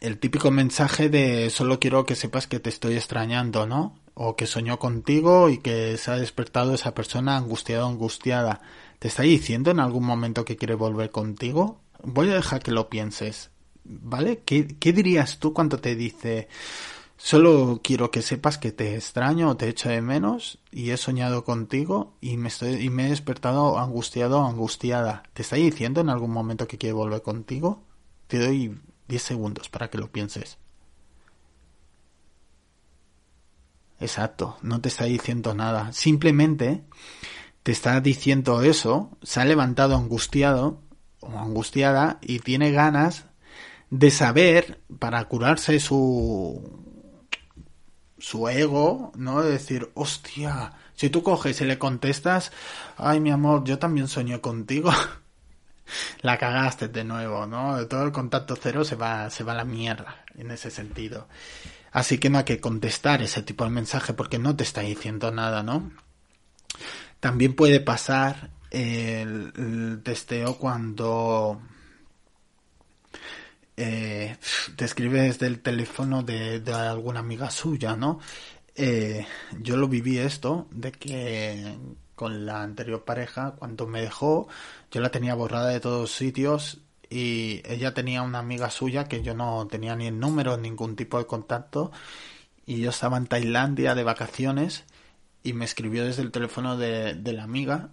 El 0.00 0.16
típico 0.16 0.50
mensaje 0.50 1.10
de 1.10 1.50
solo 1.50 1.78
quiero 1.78 2.06
que 2.06 2.14
sepas 2.14 2.46
que 2.46 2.58
te 2.58 2.70
estoy 2.70 2.94
extrañando, 2.94 3.66
¿no? 3.66 4.00
O 4.14 4.34
que 4.34 4.46
soñó 4.46 4.78
contigo 4.78 5.50
y 5.50 5.58
que 5.58 5.98
se 5.98 6.10
ha 6.10 6.16
despertado 6.16 6.72
esa 6.72 6.94
persona 6.94 7.36
angustiada 7.36 7.84
o 7.84 7.90
angustiada. 7.90 8.62
¿Te 8.98 9.08
está 9.08 9.24
diciendo 9.24 9.70
en 9.70 9.78
algún 9.78 10.06
momento 10.06 10.46
que 10.46 10.56
quiere 10.56 10.74
volver 10.74 11.10
contigo? 11.10 11.82
Voy 12.02 12.30
a 12.30 12.36
dejar 12.36 12.62
que 12.62 12.70
lo 12.70 12.88
pienses, 12.88 13.50
¿vale? 13.84 14.40
¿Qué, 14.46 14.68
qué 14.68 14.94
dirías 14.94 15.38
tú 15.38 15.52
cuando 15.52 15.80
te 15.80 15.96
dice 15.96 16.48
Solo 17.18 17.80
quiero 17.82 18.10
que 18.10 18.20
sepas 18.20 18.58
que 18.58 18.72
te 18.72 18.94
extraño 18.94 19.48
o 19.48 19.56
te 19.56 19.68
echo 19.68 19.88
de 19.88 20.02
menos 20.02 20.58
y 20.70 20.90
he 20.90 20.96
soñado 20.96 21.44
contigo 21.44 22.14
y 22.20 22.36
me, 22.36 22.48
estoy, 22.48 22.74
y 22.74 22.90
me 22.90 23.06
he 23.06 23.10
despertado 23.10 23.78
angustiado 23.78 24.40
o 24.40 24.46
angustiada. 24.46 25.22
¿Te 25.32 25.42
está 25.42 25.56
diciendo 25.56 26.02
en 26.02 26.10
algún 26.10 26.30
momento 26.30 26.68
que 26.68 26.78
quiere 26.78 26.92
volver 26.92 27.22
contigo? 27.22 27.82
Te 28.26 28.38
doy 28.38 28.78
10 29.08 29.22
segundos 29.22 29.68
para 29.70 29.88
que 29.88 29.98
lo 29.98 30.12
pienses. 30.12 30.58
Exacto, 33.98 34.58
no 34.60 34.82
te 34.82 34.88
está 34.88 35.04
diciendo 35.04 35.54
nada. 35.54 35.92
Simplemente 35.92 36.84
te 37.62 37.72
está 37.72 38.00
diciendo 38.00 38.62
eso, 38.62 39.10
se 39.22 39.40
ha 39.40 39.44
levantado 39.46 39.96
angustiado 39.96 40.82
o 41.20 41.38
angustiada 41.38 42.18
y 42.20 42.40
tiene 42.40 42.72
ganas 42.72 43.24
de 43.90 44.10
saber 44.10 44.82
para 44.98 45.24
curarse 45.24 45.80
su 45.80 46.86
su 48.18 48.48
ego, 48.48 49.12
¿no? 49.16 49.42
De 49.42 49.50
decir, 49.50 49.90
hostia, 49.94 50.72
si 50.94 51.10
tú 51.10 51.22
coges 51.22 51.60
y 51.60 51.64
le 51.64 51.78
contestas, 51.78 52.52
ay 52.96 53.20
mi 53.20 53.30
amor, 53.30 53.64
yo 53.64 53.78
también 53.78 54.08
soñé 54.08 54.40
contigo, 54.40 54.90
la 56.22 56.38
cagaste 56.38 56.88
de 56.88 57.04
nuevo, 57.04 57.46
¿no? 57.46 57.86
Todo 57.86 58.04
el 58.04 58.12
contacto 58.12 58.56
cero 58.60 58.84
se 58.84 58.96
va, 58.96 59.30
se 59.30 59.44
va 59.44 59.52
a 59.52 59.56
la 59.56 59.64
mierda 59.64 60.24
en 60.36 60.50
ese 60.50 60.70
sentido. 60.70 61.28
Así 61.92 62.18
que 62.18 62.30
no 62.30 62.38
hay 62.38 62.44
que 62.44 62.60
contestar 62.60 63.22
ese 63.22 63.42
tipo 63.42 63.64
de 63.64 63.70
mensaje 63.70 64.12
porque 64.12 64.38
no 64.38 64.56
te 64.56 64.64
está 64.64 64.82
diciendo 64.82 65.30
nada, 65.30 65.62
¿no? 65.62 65.92
También 67.20 67.54
puede 67.54 67.80
pasar 67.80 68.50
el 68.70 70.00
testeo 70.02 70.58
cuando 70.58 71.60
eh, 73.76 74.36
te 74.76 74.84
escribe 74.84 75.22
desde 75.22 75.46
el 75.46 75.60
teléfono 75.60 76.22
de, 76.22 76.62
alguna 76.72 77.20
amiga 77.20 77.50
suya, 77.50 77.96
¿no? 77.96 78.20
Eh, 78.74 79.26
yo 79.60 79.76
lo 79.76 79.88
viví 79.88 80.18
esto, 80.18 80.68
de 80.70 80.92
que 80.92 81.76
con 82.14 82.46
la 82.46 82.62
anterior 82.62 83.04
pareja, 83.04 83.52
cuando 83.58 83.86
me 83.86 84.00
dejó, 84.00 84.48
yo 84.90 85.00
la 85.00 85.10
tenía 85.10 85.34
borrada 85.34 85.68
de 85.68 85.80
todos 85.80 86.12
sitios 86.12 86.80
y 87.10 87.62
ella 87.64 87.94
tenía 87.94 88.22
una 88.22 88.38
amiga 88.38 88.70
suya 88.70 89.04
que 89.04 89.22
yo 89.22 89.34
no 89.34 89.66
tenía 89.68 89.94
ni 89.96 90.06
el 90.06 90.18
número, 90.18 90.56
ningún 90.56 90.96
tipo 90.96 91.18
de 91.18 91.26
contacto 91.26 91.92
y 92.66 92.80
yo 92.80 92.90
estaba 92.90 93.16
en 93.16 93.26
Tailandia 93.26 93.94
de 93.94 94.04
vacaciones 94.04 94.84
y 95.42 95.52
me 95.52 95.64
escribió 95.64 96.04
desde 96.04 96.22
el 96.22 96.32
teléfono 96.32 96.76
de, 96.76 97.14
de 97.14 97.32
la 97.32 97.44
amiga 97.44 97.90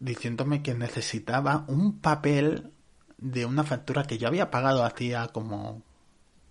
diciéndome 0.00 0.62
que 0.62 0.74
necesitaba 0.74 1.64
un 1.68 2.00
papel 2.00 2.72
de 3.18 3.46
una 3.46 3.64
factura 3.64 4.04
que 4.04 4.18
yo 4.18 4.28
había 4.28 4.50
pagado 4.50 4.84
hacía 4.84 5.28
como 5.28 5.82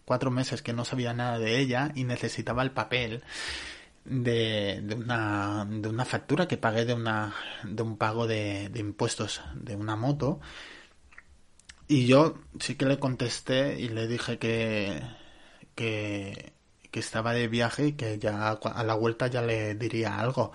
cuatro 0.05 0.31
meses 0.31 0.61
que 0.61 0.73
no 0.73 0.85
sabía 0.85 1.13
nada 1.13 1.39
de 1.39 1.59
ella 1.59 1.91
y 1.95 2.03
necesitaba 2.03 2.63
el 2.63 2.71
papel 2.71 3.23
de, 4.05 4.81
de, 4.83 4.95
una, 4.95 5.65
de 5.69 5.89
una 5.89 6.05
factura 6.05 6.47
que 6.47 6.57
pagué 6.57 6.85
de, 6.85 6.93
una, 6.93 7.33
de 7.63 7.81
un 7.81 7.97
pago 7.97 8.27
de, 8.27 8.69
de 8.69 8.79
impuestos 8.79 9.41
de 9.55 9.75
una 9.75 9.95
moto. 9.95 10.39
Y 11.87 12.07
yo 12.07 12.35
sí 12.59 12.75
que 12.75 12.85
le 12.85 12.99
contesté 12.99 13.79
y 13.79 13.89
le 13.89 14.07
dije 14.07 14.39
que, 14.39 15.01
que, 15.75 16.53
que 16.91 16.99
estaba 16.99 17.33
de 17.33 17.47
viaje 17.47 17.87
y 17.87 17.93
que 17.93 18.17
ya 18.17 18.51
a 18.51 18.83
la 18.83 18.95
vuelta 18.95 19.27
ya 19.27 19.41
le 19.41 19.75
diría 19.75 20.19
algo 20.19 20.51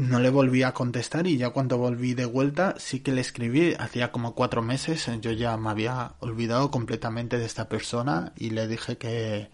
no 0.00 0.18
le 0.18 0.30
volví 0.30 0.62
a 0.62 0.72
contestar 0.72 1.26
y 1.26 1.36
ya 1.36 1.50
cuando 1.50 1.78
volví 1.78 2.14
de 2.14 2.24
vuelta 2.24 2.74
sí 2.78 3.00
que 3.00 3.12
le 3.12 3.20
escribí, 3.20 3.74
hacía 3.78 4.10
como 4.12 4.34
cuatro 4.34 4.62
meses, 4.62 5.10
yo 5.20 5.32
ya 5.32 5.56
me 5.56 5.70
había 5.70 6.14
olvidado 6.20 6.70
completamente 6.70 7.38
de 7.38 7.44
esta 7.44 7.68
persona 7.68 8.32
y 8.36 8.50
le 8.50 8.66
dije 8.66 8.96
que, 8.96 9.50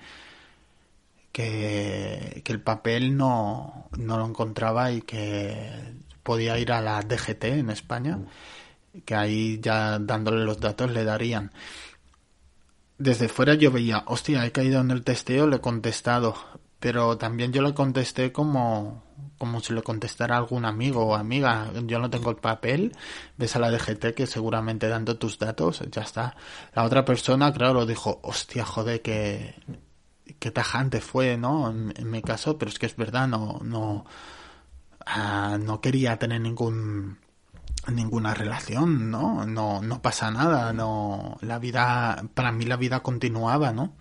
que, 1.33 2.43
que 2.45 2.53
el 2.53 2.61
papel 2.61 3.17
no, 3.17 3.89
no 3.99 4.19
lo 4.19 4.27
encontraba 4.27 4.93
y 4.93 5.03
que 5.03 5.95
podía 6.23 6.59
ir 6.59 6.73
a 6.73 6.81
la 6.81 7.03
DGT 7.03 7.45
en 7.45 7.71
España, 7.71 8.19
que 9.05 9.15
ahí 9.15 9.61
ya 9.61 9.99
dándole 9.99 10.45
los 10.45 10.61
datos 10.61 10.91
le 10.93 11.05
darían. 11.05 11.53
Desde 12.99 13.29
fuera 13.29 13.55
yo 13.55 13.71
veía, 13.71 14.05
hostia, 14.07 14.47
he 14.47 14.53
caído 14.53 14.81
en 14.81 14.91
el 14.91 15.05
testeo, 15.05 15.47
le 15.47 15.57
he 15.57 15.61
contestado, 15.61 16.35
pero 16.87 17.19
también 17.19 17.53
yo 17.53 17.63
le 17.63 17.75
contesté 17.75 18.31
como 18.31 19.03
como 19.39 19.59
si 19.59 19.73
le 19.73 19.83
contestara 19.83 20.37
algún 20.37 20.65
amigo 20.65 21.05
o 21.05 21.17
amiga, 21.17 21.73
yo 21.85 21.99
no 21.99 22.09
tengo 22.11 22.31
el 22.31 22.37
papel, 22.37 22.97
ves 23.37 23.57
a 23.57 23.59
la 23.59 23.73
DGT 23.73 24.15
que 24.15 24.29
seguramente 24.29 24.87
dando 24.89 25.19
tus 25.19 25.37
datos, 25.37 25.83
ya 25.91 26.03
está. 26.03 26.37
La 26.77 26.85
otra 26.85 27.05
persona, 27.05 27.53
claro, 27.53 27.87
dijo, 27.87 28.21
hostia, 28.23 28.65
joder, 28.65 29.03
que, 29.03 29.57
que 30.39 30.53
tajante 30.53 31.01
fue, 31.01 31.37
¿no? 31.37 31.71
En, 31.71 32.09
mi 32.09 32.23
caso, 32.23 32.57
pero 32.57 32.71
es 32.71 32.79
que 32.79 32.87
es 32.87 32.95
verdad, 32.95 33.27
no, 33.27 33.59
no, 33.65 34.07
ah, 35.07 35.59
no 35.61 35.81
quería 35.81 36.19
tener 36.21 36.41
ningún, 36.41 37.19
ninguna 37.93 38.33
relación, 38.33 39.11
¿no? 39.11 39.45
No, 39.45 39.83
no 39.83 40.03
pasa 40.03 40.31
nada, 40.31 40.73
no, 40.73 41.37
la 41.41 41.59
vida, 41.59 42.23
para 42.35 42.53
mí 42.53 42.65
la 42.65 42.77
vida 42.77 43.01
continuaba, 43.01 43.73
¿no? 43.73 43.97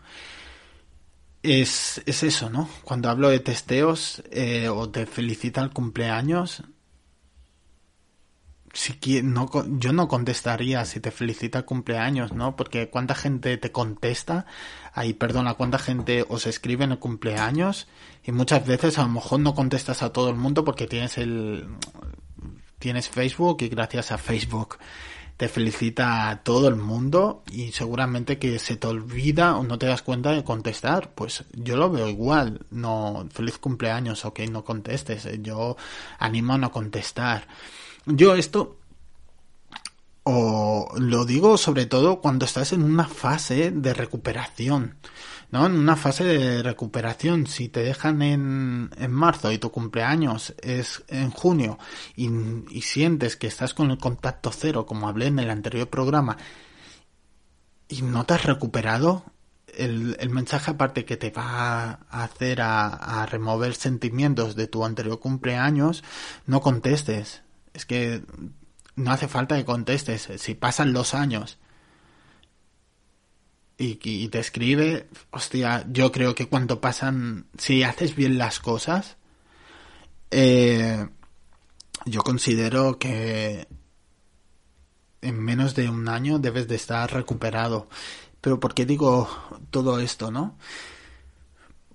Es, 1.45 2.01
es 2.05 2.23
eso, 2.23 2.49
¿no? 2.49 2.69
Cuando 2.83 3.09
hablo 3.09 3.29
de 3.29 3.39
testeos 3.39 4.23
eh, 4.31 4.69
o 4.69 4.89
te 4.89 5.05
felicita 5.05 5.61
el 5.61 5.71
cumpleaños, 5.71 6.63
si 8.73 9.21
no, 9.23 9.49
yo 9.79 9.93
no 9.93 10.07
contestaría 10.07 10.83
si 10.83 10.99
te 10.99 11.11
felicita 11.11 11.59
el 11.59 11.65
cumpleaños, 11.65 12.33
¿no? 12.33 12.55
Porque 12.55 12.89
cuánta 12.89 13.15
gente 13.15 13.57
te 13.57 13.71
contesta, 13.71 14.45
ahí 14.93 15.13
perdona, 15.13 15.53
cuánta 15.53 15.79
gente 15.79 16.25
os 16.27 16.45
escribe 16.45 16.83
en 16.83 16.91
el 16.91 16.99
cumpleaños 16.99 17.87
y 18.23 18.31
muchas 18.33 18.65
veces 18.67 18.97
a 18.97 19.03
lo 19.03 19.09
mejor 19.09 19.39
no 19.39 19.55
contestas 19.55 20.03
a 20.03 20.11
todo 20.11 20.29
el 20.29 20.35
mundo 20.35 20.65
porque 20.65 20.87
tienes 20.87 21.17
el 21.17 21.67
tienes 22.79 23.09
Facebook 23.09 23.57
y 23.61 23.69
gracias 23.69 24.11
a 24.11 24.17
Facebook 24.17 24.77
te 25.37 25.49
felicita 25.49 26.29
a 26.29 26.43
todo 26.43 26.67
el 26.69 26.75
mundo 26.75 27.43
y 27.51 27.71
seguramente 27.73 28.39
que 28.39 28.57
se 28.57 28.77
te 28.77 28.87
olvida 28.87 29.57
o 29.57 29.63
no 29.63 29.77
te 29.77 29.85
das 29.85 30.01
cuenta 30.01 30.31
de 30.31 30.43
contestar. 30.43 31.11
Pues 31.13 31.43
yo 31.53 31.75
lo 31.75 31.89
veo 31.89 32.07
igual. 32.07 32.65
No, 32.71 33.27
feliz 33.31 33.57
cumpleaños, 33.57 34.23
ok, 34.23 34.39
no 34.49 34.63
contestes. 34.63 35.27
Yo 35.41 35.75
animo 36.19 36.53
a 36.53 36.57
no 36.57 36.71
contestar. 36.71 37.47
Yo 38.05 38.35
esto 38.35 38.77
o 40.27 40.91
lo 40.97 41.23
digo 41.23 41.55
sobre 41.55 41.85
todo 41.85 42.19
cuando 42.19 42.45
estás 42.45 42.73
en 42.73 42.81
una 42.83 43.07
fase 43.07 43.69
de 43.71 43.93
recuperación. 43.93 44.97
¿no? 45.51 45.67
En 45.67 45.73
una 45.73 45.95
fase 45.95 46.23
de 46.23 46.63
recuperación, 46.63 47.45
si 47.45 47.69
te 47.69 47.83
dejan 47.83 48.23
en, 48.23 48.89
en 48.97 49.11
marzo 49.11 49.51
y 49.51 49.59
tu 49.59 49.71
cumpleaños 49.71 50.55
es 50.63 51.03
en 51.09 51.29
junio 51.29 51.77
y, 52.15 52.27
y 52.71 52.81
sientes 52.81 53.35
que 53.35 53.45
estás 53.45 53.75
con 53.75 53.91
el 53.91 53.99
contacto 53.99 54.51
cero, 54.51 54.87
como 54.87 55.07
hablé 55.07 55.27
en 55.27 55.37
el 55.37 55.51
anterior 55.51 55.87
programa, 55.89 56.37
y 57.87 58.01
no 58.01 58.25
te 58.25 58.33
has 58.33 58.45
recuperado, 58.45 59.25
el, 59.77 60.17
el, 60.19 60.29
mensaje 60.31 60.71
aparte 60.71 61.05
que 61.05 61.17
te 61.17 61.29
va 61.29 61.99
a 62.09 62.23
hacer 62.23 62.61
a, 62.61 62.87
a, 62.87 63.25
remover 63.27 63.75
sentimientos 63.75 64.55
de 64.55 64.65
tu 64.65 64.83
anterior 64.85 65.19
cumpleaños, 65.19 66.03
no 66.47 66.61
contestes. 66.61 67.43
Es 67.73 67.85
que 67.85 68.23
no 68.95 69.11
hace 69.11 69.27
falta 69.27 69.57
que 69.57 69.65
contestes. 69.65 70.29
Si 70.37 70.53
pasan 70.55 70.93
los 70.93 71.13
años 71.13 71.57
y, 73.77 73.99
y 74.01 74.27
te 74.29 74.39
escribe, 74.39 75.07
hostia, 75.31 75.85
yo 75.89 76.11
creo 76.11 76.35
que 76.35 76.47
cuando 76.47 76.81
pasan, 76.81 77.47
si 77.57 77.83
haces 77.83 78.15
bien 78.15 78.37
las 78.37 78.59
cosas, 78.59 79.17
eh, 80.31 81.07
yo 82.05 82.21
considero 82.23 82.99
que 82.99 83.67
en 85.21 85.39
menos 85.39 85.75
de 85.75 85.89
un 85.89 86.07
año 86.07 86.39
debes 86.39 86.67
de 86.67 86.75
estar 86.75 87.11
recuperado. 87.11 87.89
Pero 88.41 88.59
¿por 88.59 88.73
qué 88.73 88.85
digo 88.85 89.29
todo 89.71 89.99
esto, 89.99 90.31
no? 90.31 90.57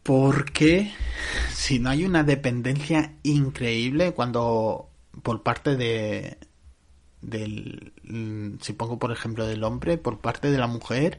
Porque 0.02 0.92
si 1.52 1.78
no 1.78 1.90
hay 1.90 2.04
una 2.04 2.24
dependencia 2.24 3.14
increíble 3.22 4.12
cuando 4.12 4.88
por 5.22 5.42
parte 5.42 5.76
de 5.76 6.38
del 7.22 7.92
si 8.60 8.72
pongo 8.72 8.98
por 8.98 9.12
ejemplo 9.12 9.46
del 9.46 9.64
hombre 9.64 9.98
por 9.98 10.18
parte 10.18 10.50
de 10.50 10.58
la 10.58 10.66
mujer 10.66 11.18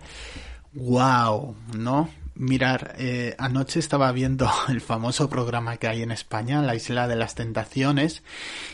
wow 0.74 1.56
no 1.78 2.10
Mirar, 2.34 2.96
eh, 2.98 3.36
anoche 3.38 3.80
estaba 3.80 4.12
viendo 4.14 4.50
el 4.70 4.80
famoso 4.80 5.30
programa 5.30 5.78
que 5.78 5.88
hay 5.88 6.02
en 6.02 6.12
España, 6.12 6.62
La 6.62 6.76
Isla 6.76 7.08
de 7.08 7.18
las 7.18 7.36
Tentaciones, 7.36 8.24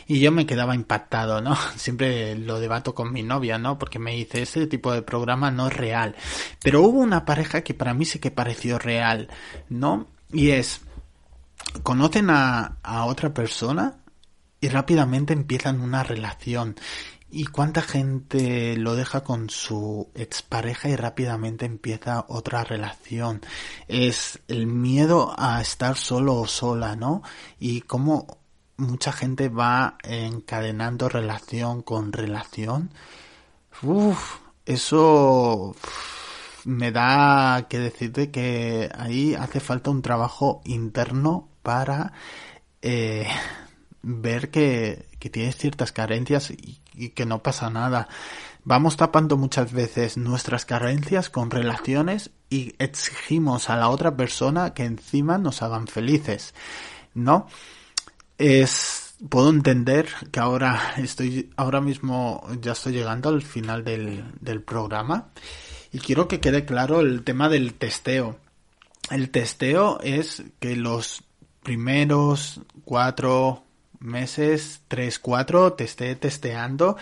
y 0.06 0.20
yo 0.20 0.30
me 0.30 0.46
quedaba 0.46 0.74
impactado, 0.74 1.40
¿no? 1.40 1.56
Siempre 1.76 2.36
lo 2.36 2.60
debato 2.60 2.94
con 2.94 3.12
mi 3.12 3.22
novia, 3.22 3.58
¿no? 3.58 3.78
Porque 3.78 3.98
me 3.98 4.14
dice, 4.14 4.42
ese 4.42 4.66
tipo 4.68 4.92
de 4.92 5.02
programa 5.02 5.50
no 5.50 5.66
es 5.66 5.76
real. 5.76 6.14
Pero 6.62 6.82
hubo 6.82 7.00
una 7.00 7.24
pareja 7.24 7.62
que 7.62 7.74
para 7.74 7.94
mí 7.94 8.04
sí 8.04 8.20
que 8.20 8.30
pareció 8.30 8.78
real, 8.78 9.28
¿no? 9.68 10.06
Y 10.32 10.52
es, 10.52 10.80
conocen 11.82 12.30
a, 12.30 12.78
a 12.82 13.04
otra 13.06 13.34
persona 13.34 13.98
y 14.60 14.68
rápidamente 14.68 15.32
empiezan 15.32 15.80
una 15.80 16.04
relación. 16.04 16.76
¿Y 17.30 17.44
cuánta 17.44 17.82
gente 17.82 18.76
lo 18.76 18.94
deja 18.94 19.22
con 19.22 19.50
su 19.50 20.08
expareja 20.14 20.88
y 20.88 20.96
rápidamente 20.96 21.66
empieza 21.66 22.24
otra 22.28 22.64
relación? 22.64 23.42
Es 23.86 24.40
el 24.48 24.66
miedo 24.66 25.34
a 25.36 25.60
estar 25.60 25.96
solo 25.96 26.36
o 26.36 26.46
sola, 26.46 26.96
¿no? 26.96 27.22
Y 27.58 27.82
cómo 27.82 28.38
mucha 28.78 29.12
gente 29.12 29.50
va 29.50 29.98
encadenando 30.04 31.08
relación 31.10 31.82
con 31.82 32.12
relación. 32.12 32.90
Uf, 33.82 34.38
eso 34.64 35.76
me 36.64 36.92
da 36.92 37.66
que 37.68 37.78
decirte 37.78 38.30
que 38.30 38.90
ahí 38.96 39.34
hace 39.34 39.60
falta 39.60 39.90
un 39.90 40.02
trabajo 40.02 40.62
interno 40.64 41.48
para 41.62 42.12
eh, 42.82 43.26
ver 44.02 44.50
que, 44.50 45.06
que 45.18 45.30
tienes 45.30 45.56
ciertas 45.56 45.92
carencias 45.92 46.50
y, 46.50 46.80
y, 46.98 47.10
que 47.10 47.26
no 47.26 47.42
pasa 47.42 47.70
nada. 47.70 48.08
Vamos 48.64 48.96
tapando 48.96 49.36
muchas 49.36 49.72
veces 49.72 50.16
nuestras 50.16 50.64
carencias 50.64 51.30
con 51.30 51.50
relaciones 51.50 52.30
y 52.50 52.74
exigimos 52.78 53.70
a 53.70 53.76
la 53.76 53.88
otra 53.88 54.16
persona 54.16 54.74
que 54.74 54.84
encima 54.84 55.38
nos 55.38 55.62
hagan 55.62 55.86
felices. 55.86 56.54
¿No? 57.14 57.46
Es, 58.36 59.14
puedo 59.28 59.50
entender 59.50 60.08
que 60.30 60.40
ahora 60.40 60.94
estoy, 60.98 61.50
ahora 61.56 61.80
mismo 61.80 62.46
ya 62.60 62.72
estoy 62.72 62.92
llegando 62.92 63.28
al 63.28 63.42
final 63.42 63.84
del, 63.84 64.24
del 64.40 64.62
programa 64.62 65.28
y 65.92 65.98
quiero 65.98 66.28
que 66.28 66.40
quede 66.40 66.64
claro 66.64 67.00
el 67.00 67.22
tema 67.24 67.48
del 67.48 67.74
testeo. 67.74 68.38
El 69.10 69.30
testeo 69.30 70.00
es 70.02 70.42
que 70.60 70.76
los 70.76 71.24
primeros 71.62 72.60
cuatro 72.84 73.64
meses, 74.00 74.82
tres, 74.88 75.18
cuatro, 75.18 75.72
te 75.72 75.84
esté 75.84 76.14
testeando 76.16 76.96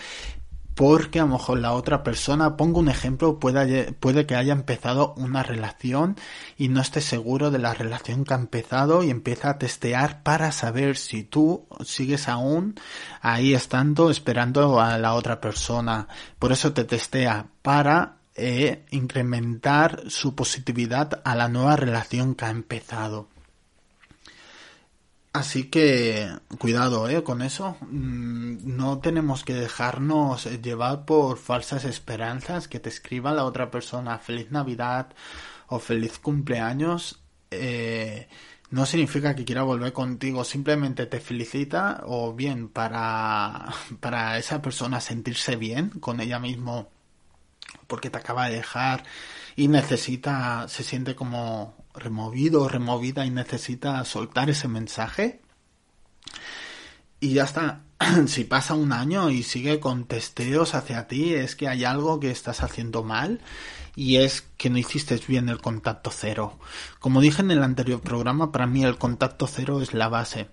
porque 0.76 1.20
a 1.20 1.22
lo 1.22 1.28
mejor 1.28 1.58
la 1.58 1.72
otra 1.72 2.02
persona, 2.02 2.58
pongo 2.58 2.80
un 2.80 2.90
ejemplo, 2.90 3.40
puede, 3.40 3.92
puede 3.92 4.26
que 4.26 4.36
haya 4.36 4.52
empezado 4.52 5.14
una 5.16 5.42
relación 5.42 6.16
y 6.58 6.68
no 6.68 6.82
esté 6.82 7.00
seguro 7.00 7.50
de 7.50 7.58
la 7.58 7.72
relación 7.72 8.24
que 8.24 8.34
ha 8.34 8.36
empezado 8.36 9.02
y 9.02 9.08
empieza 9.08 9.48
a 9.48 9.58
testear 9.58 10.22
para 10.22 10.52
saber 10.52 10.98
si 10.98 11.24
tú 11.24 11.66
sigues 11.82 12.28
aún 12.28 12.74
ahí 13.22 13.54
estando 13.54 14.10
esperando 14.10 14.78
a 14.78 14.98
la 14.98 15.14
otra 15.14 15.40
persona. 15.40 16.08
Por 16.38 16.52
eso 16.52 16.74
te 16.74 16.84
testea 16.84 17.46
para 17.62 18.18
eh, 18.34 18.84
incrementar 18.90 20.10
su 20.10 20.34
positividad 20.34 21.22
a 21.24 21.34
la 21.34 21.48
nueva 21.48 21.76
relación 21.76 22.34
que 22.34 22.44
ha 22.44 22.50
empezado. 22.50 23.28
Así 25.36 25.64
que 25.64 26.30
cuidado 26.58 27.10
¿eh? 27.10 27.22
con 27.22 27.42
eso. 27.42 27.76
Mm, 27.82 28.74
no 28.74 29.00
tenemos 29.00 29.44
que 29.44 29.52
dejarnos 29.52 30.46
llevar 30.62 31.04
por 31.04 31.36
falsas 31.36 31.84
esperanzas 31.84 32.68
que 32.68 32.80
te 32.80 32.88
escriba 32.88 33.34
la 33.34 33.44
otra 33.44 33.70
persona 33.70 34.18
feliz 34.18 34.50
Navidad 34.50 35.08
o 35.68 35.78
feliz 35.78 36.18
cumpleaños. 36.18 37.20
Eh, 37.50 38.28
no 38.70 38.86
significa 38.86 39.36
que 39.36 39.44
quiera 39.44 39.62
volver 39.62 39.92
contigo, 39.92 40.42
simplemente 40.42 41.04
te 41.04 41.20
felicita 41.20 42.02
o 42.06 42.32
bien 42.32 42.70
para, 42.70 43.66
para 44.00 44.38
esa 44.38 44.62
persona 44.62 45.02
sentirse 45.02 45.56
bien 45.56 45.90
con 46.00 46.20
ella 46.20 46.38
mismo 46.38 46.88
porque 47.86 48.08
te 48.08 48.16
acaba 48.18 48.48
de 48.48 48.56
dejar 48.56 49.04
y 49.54 49.68
necesita, 49.68 50.66
se 50.68 50.82
siente 50.82 51.14
como 51.14 51.74
removido 51.96 52.62
o 52.62 52.68
removida 52.68 53.26
y 53.26 53.30
necesita 53.30 54.04
soltar 54.04 54.50
ese 54.50 54.68
mensaje. 54.68 55.40
Y 57.20 57.34
ya 57.34 57.44
está. 57.44 57.82
si 58.26 58.44
pasa 58.44 58.74
un 58.74 58.92
año 58.92 59.30
y 59.30 59.42
sigue 59.42 59.80
con 59.80 60.04
testeos 60.04 60.74
hacia 60.74 61.08
ti, 61.08 61.34
es 61.34 61.56
que 61.56 61.68
hay 61.68 61.84
algo 61.84 62.20
que 62.20 62.30
estás 62.30 62.62
haciendo 62.62 63.02
mal 63.02 63.40
y 63.94 64.16
es 64.16 64.42
que 64.58 64.68
no 64.70 64.78
hiciste 64.78 65.18
bien 65.26 65.48
el 65.48 65.60
contacto 65.60 66.10
cero. 66.12 66.58
Como 67.00 67.20
dije 67.20 67.42
en 67.42 67.50
el 67.50 67.62
anterior 67.62 68.00
programa, 68.00 68.52
para 68.52 68.66
mí 68.66 68.84
el 68.84 68.98
contacto 68.98 69.46
cero 69.46 69.80
es 69.80 69.94
la 69.94 70.08
base. 70.08 70.48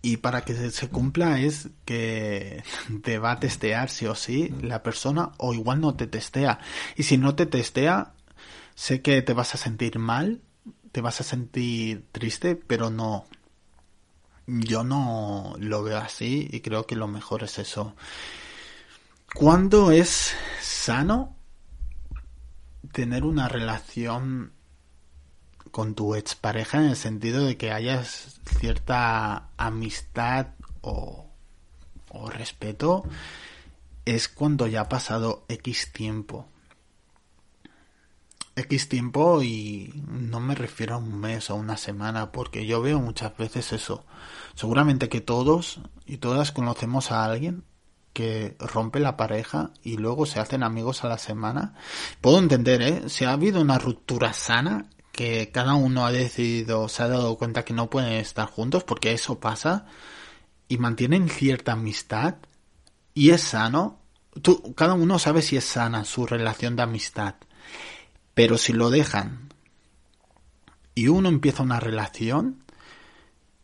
Y 0.00 0.18
para 0.18 0.42
que 0.42 0.54
se 0.70 0.88
cumpla 0.88 1.40
es 1.40 1.70
que 1.84 2.62
te 3.02 3.18
va 3.18 3.32
a 3.32 3.40
testear 3.40 3.90
sí 3.90 4.06
o 4.06 4.14
sí 4.14 4.54
la 4.62 4.82
persona 4.84 5.32
o 5.38 5.52
igual 5.52 5.80
no 5.80 5.94
te 5.94 6.06
testea. 6.06 6.60
Y 6.96 7.02
si 7.02 7.18
no 7.18 7.34
te 7.34 7.46
testea, 7.46 8.12
Sé 8.78 9.02
que 9.02 9.22
te 9.22 9.32
vas 9.32 9.56
a 9.56 9.58
sentir 9.58 9.98
mal, 9.98 10.40
te 10.92 11.00
vas 11.00 11.20
a 11.20 11.24
sentir 11.24 12.06
triste, 12.12 12.54
pero 12.54 12.90
no. 12.90 13.24
Yo 14.46 14.84
no 14.84 15.56
lo 15.58 15.82
veo 15.82 15.98
así 15.98 16.48
y 16.52 16.60
creo 16.60 16.86
que 16.86 16.94
lo 16.94 17.08
mejor 17.08 17.42
es 17.42 17.58
eso. 17.58 17.96
¿Cuándo 19.34 19.90
es 19.90 20.32
sano 20.62 21.34
tener 22.92 23.24
una 23.24 23.48
relación 23.48 24.52
con 25.72 25.96
tu 25.96 26.14
expareja 26.14 26.78
en 26.78 26.90
el 26.90 26.96
sentido 26.96 27.46
de 27.46 27.56
que 27.56 27.72
hayas 27.72 28.40
cierta 28.60 29.48
amistad 29.56 30.54
o, 30.82 31.26
o 32.10 32.30
respeto? 32.30 33.02
Es 34.04 34.28
cuando 34.28 34.68
ya 34.68 34.82
ha 34.82 34.88
pasado 34.88 35.44
X 35.48 35.90
tiempo 35.92 36.48
X 38.58 38.88
tiempo 38.88 39.42
y 39.42 40.02
no 40.08 40.40
me 40.40 40.54
refiero 40.54 40.94
a 40.94 40.98
un 40.98 41.18
mes 41.18 41.50
o 41.50 41.54
una 41.54 41.76
semana 41.76 42.32
porque 42.32 42.66
yo 42.66 42.82
veo 42.82 43.00
muchas 43.00 43.36
veces 43.36 43.72
eso. 43.72 44.04
Seguramente 44.54 45.08
que 45.08 45.20
todos 45.20 45.80
y 46.06 46.18
todas 46.18 46.52
conocemos 46.52 47.12
a 47.12 47.24
alguien 47.24 47.64
que 48.12 48.56
rompe 48.58 48.98
la 48.98 49.16
pareja 49.16 49.70
y 49.82 49.96
luego 49.96 50.26
se 50.26 50.40
hacen 50.40 50.62
amigos 50.62 51.04
a 51.04 51.08
la 51.08 51.18
semana. 51.18 51.74
Puedo 52.20 52.38
entender, 52.38 52.82
¿eh? 52.82 53.08
Si 53.08 53.24
ha 53.24 53.32
habido 53.32 53.60
una 53.60 53.78
ruptura 53.78 54.32
sana, 54.32 54.86
que 55.12 55.50
cada 55.52 55.74
uno 55.74 56.04
ha 56.06 56.12
decidido, 56.12 56.88
se 56.88 57.02
ha 57.02 57.08
dado 57.08 57.36
cuenta 57.36 57.64
que 57.64 57.74
no 57.74 57.90
pueden 57.90 58.12
estar 58.12 58.48
juntos 58.48 58.84
porque 58.84 59.12
eso 59.12 59.38
pasa 59.40 59.86
y 60.68 60.78
mantienen 60.78 61.28
cierta 61.28 61.72
amistad 61.72 62.36
y 63.14 63.30
es 63.30 63.42
sano. 63.42 64.00
Tú, 64.42 64.74
cada 64.74 64.94
uno 64.94 65.18
sabe 65.18 65.42
si 65.42 65.56
es 65.56 65.64
sana 65.64 66.04
su 66.04 66.26
relación 66.26 66.76
de 66.76 66.82
amistad 66.82 67.36
pero 68.38 68.56
si 68.56 68.72
lo 68.72 68.88
dejan 68.88 69.48
y 70.94 71.08
uno 71.08 71.28
empieza 71.28 71.64
una 71.64 71.80
relación 71.80 72.62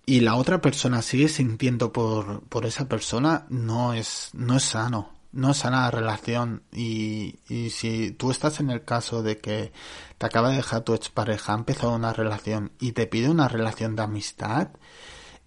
y 0.04 0.18
la 0.18 0.34
otra 0.34 0.60
persona 0.60 1.00
sigue 1.00 1.28
sintiendo 1.28 1.92
por, 1.92 2.42
por 2.48 2.66
esa 2.66 2.88
persona, 2.88 3.46
no 3.50 3.94
es, 3.94 4.30
no 4.32 4.56
es 4.56 4.64
sano. 4.64 5.12
No 5.30 5.52
es 5.52 5.58
sana 5.58 5.82
la 5.82 5.92
relación. 5.92 6.64
Y, 6.72 7.36
y 7.48 7.70
si 7.70 8.10
tú 8.10 8.32
estás 8.32 8.58
en 8.58 8.68
el 8.70 8.84
caso 8.84 9.22
de 9.22 9.38
que 9.38 9.72
te 10.18 10.26
acaba 10.26 10.50
de 10.50 10.56
dejar 10.56 10.82
tu 10.82 10.92
expareja, 10.92 11.52
ha 11.52 11.58
empezado 11.58 11.94
una 11.94 12.12
relación 12.12 12.72
y 12.80 12.90
te 12.90 13.06
pide 13.06 13.30
una 13.30 13.46
relación 13.46 13.94
de 13.94 14.02
amistad, 14.02 14.70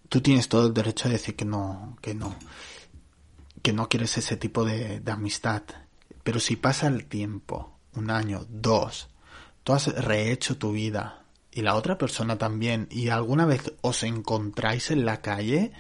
tú 0.08 0.22
tienes 0.22 0.48
todo 0.48 0.68
el 0.68 0.74
derecho 0.74 1.10
a 1.10 1.12
decir 1.12 1.36
que 1.36 1.44
no, 1.44 1.98
que 2.02 2.16
no, 2.16 2.34
que 3.62 3.74
no 3.74 3.90
quieres 3.90 4.18
ese 4.18 4.38
tipo 4.38 4.64
de, 4.64 5.02
de 5.02 5.12
amistad. 5.12 5.64
Pero 6.24 6.40
si 6.40 6.56
pasa 6.56 6.88
el 6.88 7.08
tiempo, 7.08 7.78
un 7.94 8.10
año, 8.10 8.46
dos, 8.48 9.10
tú 9.68 9.74
has 9.74 9.88
rehecho 9.88 10.58
tu 10.58 10.72
vida 10.72 11.26
y 11.52 11.62
la 11.62 11.76
otra 11.76 11.98
persona 11.98 12.38
también 12.38 12.88
y 12.90 13.10
alguna 13.10 13.46
vez 13.46 13.74
os 13.82 14.04
encontráis 14.04 14.92
en 14.92 15.04
la 15.04 15.22
calle 15.22 15.74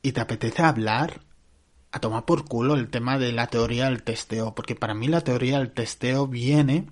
y 0.00 0.12
te 0.12 0.22
apetece 0.22 0.62
hablar 0.62 1.20
a 1.92 2.00
tomar 2.00 2.24
por 2.24 2.46
culo 2.46 2.72
el 2.72 2.88
tema 2.88 3.18
de 3.18 3.32
la 3.32 3.48
teoría 3.48 3.84
del 3.84 4.02
testeo, 4.02 4.54
porque 4.54 4.74
para 4.74 4.94
mí 4.94 5.08
la 5.08 5.20
teoría 5.20 5.58
del 5.58 5.72
testeo 5.72 6.26
viene 6.26 6.86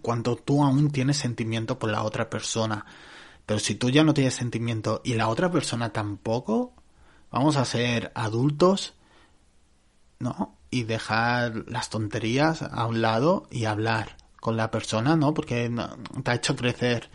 cuando 0.00 0.34
tú 0.34 0.64
aún 0.64 0.90
tienes 0.90 1.16
sentimiento 1.16 1.78
por 1.78 1.88
la 1.88 2.02
otra 2.02 2.28
persona. 2.28 2.84
Pero 3.46 3.60
si 3.60 3.76
tú 3.76 3.88
ya 3.88 4.02
no 4.02 4.14
tienes 4.14 4.34
sentimiento 4.34 5.00
y 5.04 5.14
la 5.14 5.28
otra 5.28 5.48
persona 5.52 5.92
tampoco, 5.92 6.74
vamos 7.30 7.56
a 7.56 7.64
ser 7.64 8.10
adultos, 8.16 8.94
¿no? 10.18 10.58
Y 10.72 10.82
dejar 10.82 11.66
las 11.68 11.88
tonterías 11.88 12.62
a 12.62 12.84
un 12.86 13.00
lado 13.00 13.46
y 13.48 13.66
hablar 13.66 14.21
con 14.42 14.56
la 14.56 14.72
persona, 14.72 15.14
¿no? 15.14 15.32
Porque 15.32 15.70
te 16.24 16.30
ha 16.32 16.34
hecho 16.34 16.56
crecer, 16.56 17.10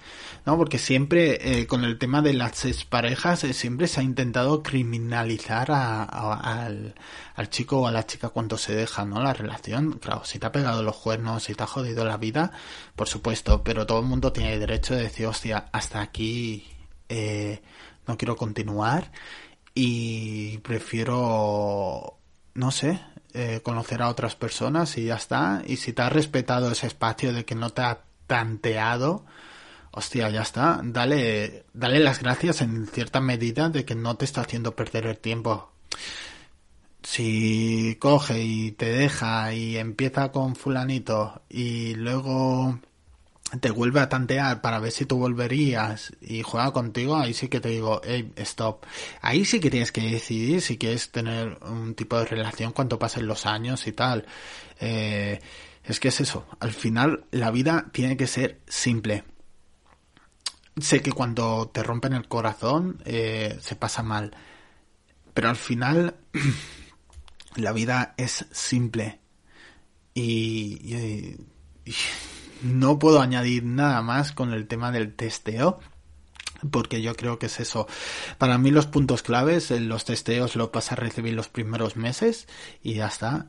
¿no? 0.46 0.56
Porque 0.56 0.78
siempre 0.78 1.60
eh, 1.60 1.68
con 1.68 1.84
el 1.84 2.00
tema 2.00 2.22
de 2.22 2.34
las 2.34 2.86
parejas 2.86 3.44
eh, 3.44 3.54
siempre 3.54 3.88
se 3.90 4.00
ha 4.00 4.04
intentado 4.04 4.64
criminalizar 4.64 5.70
al, 5.70 6.96
chico 7.50 7.82
o 7.82 7.88
a 7.88 7.92
la 7.92 8.06
chica 8.06 8.30
cuando 8.30 8.58
se 8.58 8.74
deja, 8.74 9.04
¿no? 9.04 9.22
La 9.22 9.34
relación, 9.34 10.00
claro, 10.00 10.24
si 10.24 10.40
te 10.40 10.46
ha 10.46 10.54
pegado 10.54 10.84
los 10.84 10.96
cuernos, 10.96 11.44
si 11.44 11.54
te 11.54 11.64
ha 11.64 11.68
jodido 11.68 12.06
la 12.06 12.16
vida, 12.16 12.54
por 12.96 13.10
supuesto, 13.10 13.62
pero 13.62 13.86
todo 13.86 14.00
el 14.00 14.06
mundo 14.06 14.32
tiene 14.32 14.58
derecho 14.58 14.96
de 14.96 15.04
decir, 15.04 15.26
hostia, 15.26 15.66
hasta 15.74 16.00
aquí 16.00 16.66
eh, 17.10 17.62
no 18.08 18.18
quiero 18.18 18.38
continuar 18.38 19.12
y 19.74 20.60
prefiero, 20.60 22.20
no 22.54 22.72
sé, 22.72 23.02
eh, 23.34 23.62
conocer 23.64 24.02
a 24.02 24.10
otras 24.10 24.36
personas 24.36 24.98
y 24.98 25.06
ya 25.06 25.16
está. 25.16 25.62
Y 25.66 25.78
si 25.78 25.94
te 25.94 26.02
has 26.02 26.12
respetado 26.12 26.72
ese 26.72 26.88
espacio 26.88 27.34
de 27.34 27.46
que 27.46 27.56
no 27.56 27.70
te 27.72 27.82
ha 27.82 28.02
tanteado, 28.28 29.26
hostia, 29.92 30.30
ya 30.30 30.42
está. 30.42 30.82
Dale, 30.84 31.66
dale 31.74 32.00
las 32.00 32.22
gracias 32.22 32.62
en 32.62 32.88
cierta 32.88 33.20
medida 33.22 33.70
de 33.70 33.86
que 33.86 33.96
no 33.96 34.16
te 34.16 34.26
está 34.26 34.42
haciendo 34.42 34.76
perder 34.76 35.08
el 35.08 35.18
tiempo. 35.18 35.72
Si 37.04 37.98
coge 38.00 38.44
y 38.44 38.72
te 38.72 38.88
deja 38.92 39.54
y 39.54 39.78
empieza 39.78 40.32
con 40.32 40.56
fulanito 40.56 41.42
y 41.50 41.96
luego 41.96 42.80
te 43.62 43.72
vuelve 43.72 44.02
a 44.02 44.10
tantear 44.10 44.62
para 44.62 44.80
ver 44.80 44.92
si 44.92 45.06
tú 45.06 45.18
volverías 45.18 46.12
y 46.20 46.42
juega 46.42 46.72
contigo, 46.72 47.16
ahí 47.16 47.34
sí 47.34 47.48
que 47.48 47.62
te 47.62 47.70
digo, 47.70 48.02
hey, 48.04 48.34
stop. 48.38 48.86
Ahí 49.22 49.46
sí 49.46 49.60
que 49.60 49.70
tienes 49.70 49.92
que 49.92 50.02
decidir 50.02 50.62
si 50.62 50.78
quieres 50.78 51.12
tener 51.12 51.58
un 51.62 51.96
tipo 51.96 52.18
de 52.20 52.26
relación 52.26 52.74
cuando 52.74 53.00
pasen 53.00 53.26
los 53.26 53.46
años 53.46 53.88
y 53.88 53.94
tal. 53.94 54.26
Eh, 54.80 55.40
es 55.84 56.00
que 56.00 56.10
es 56.10 56.20
eso, 56.20 56.46
al 56.60 56.74
final 56.74 57.26
la 57.32 57.52
vida 57.52 57.88
tiene 57.94 58.18
que 58.18 58.28
ser 58.28 58.60
simple. 58.68 59.24
Sé 60.80 61.02
que 61.02 61.14
cuando 61.14 61.70
te 61.74 61.82
rompen 61.84 62.14
el 62.14 62.28
corazón 62.28 63.02
eh, 63.06 63.58
se 63.62 63.76
pasa 63.76 64.04
mal, 64.04 64.36
pero 65.34 65.50
al 65.50 65.56
final 65.56 66.16
la 67.56 67.72
vida 67.72 68.14
es 68.18 68.46
simple. 68.52 69.22
y 70.14 71.38
no 72.62 73.00
puedo 73.00 73.22
añadir 73.22 73.64
nada 73.64 74.02
más 74.02 74.32
con 74.32 74.54
el 74.54 74.68
tema 74.68 74.92
del 74.92 75.14
testeo 75.14 75.80
porque 76.72 77.02
yo 77.02 77.16
creo 77.16 77.40
que 77.40 77.48
es 77.48 77.60
eso. 77.60 77.88
Para 78.38 78.58
mí 78.58 78.72
los 78.72 78.88
puntos 78.88 79.24
claves, 79.24 79.72
en 79.72 79.90
los 79.90 80.06
testeos 80.06 80.56
lo 80.56 80.72
vas 80.72 80.92
a 80.92 80.96
recibir 80.96 81.34
los 81.34 81.50
primeros 81.50 81.96
meses 81.96 82.48
y 82.82 82.96
ya 82.96 83.08
está. 83.08 83.48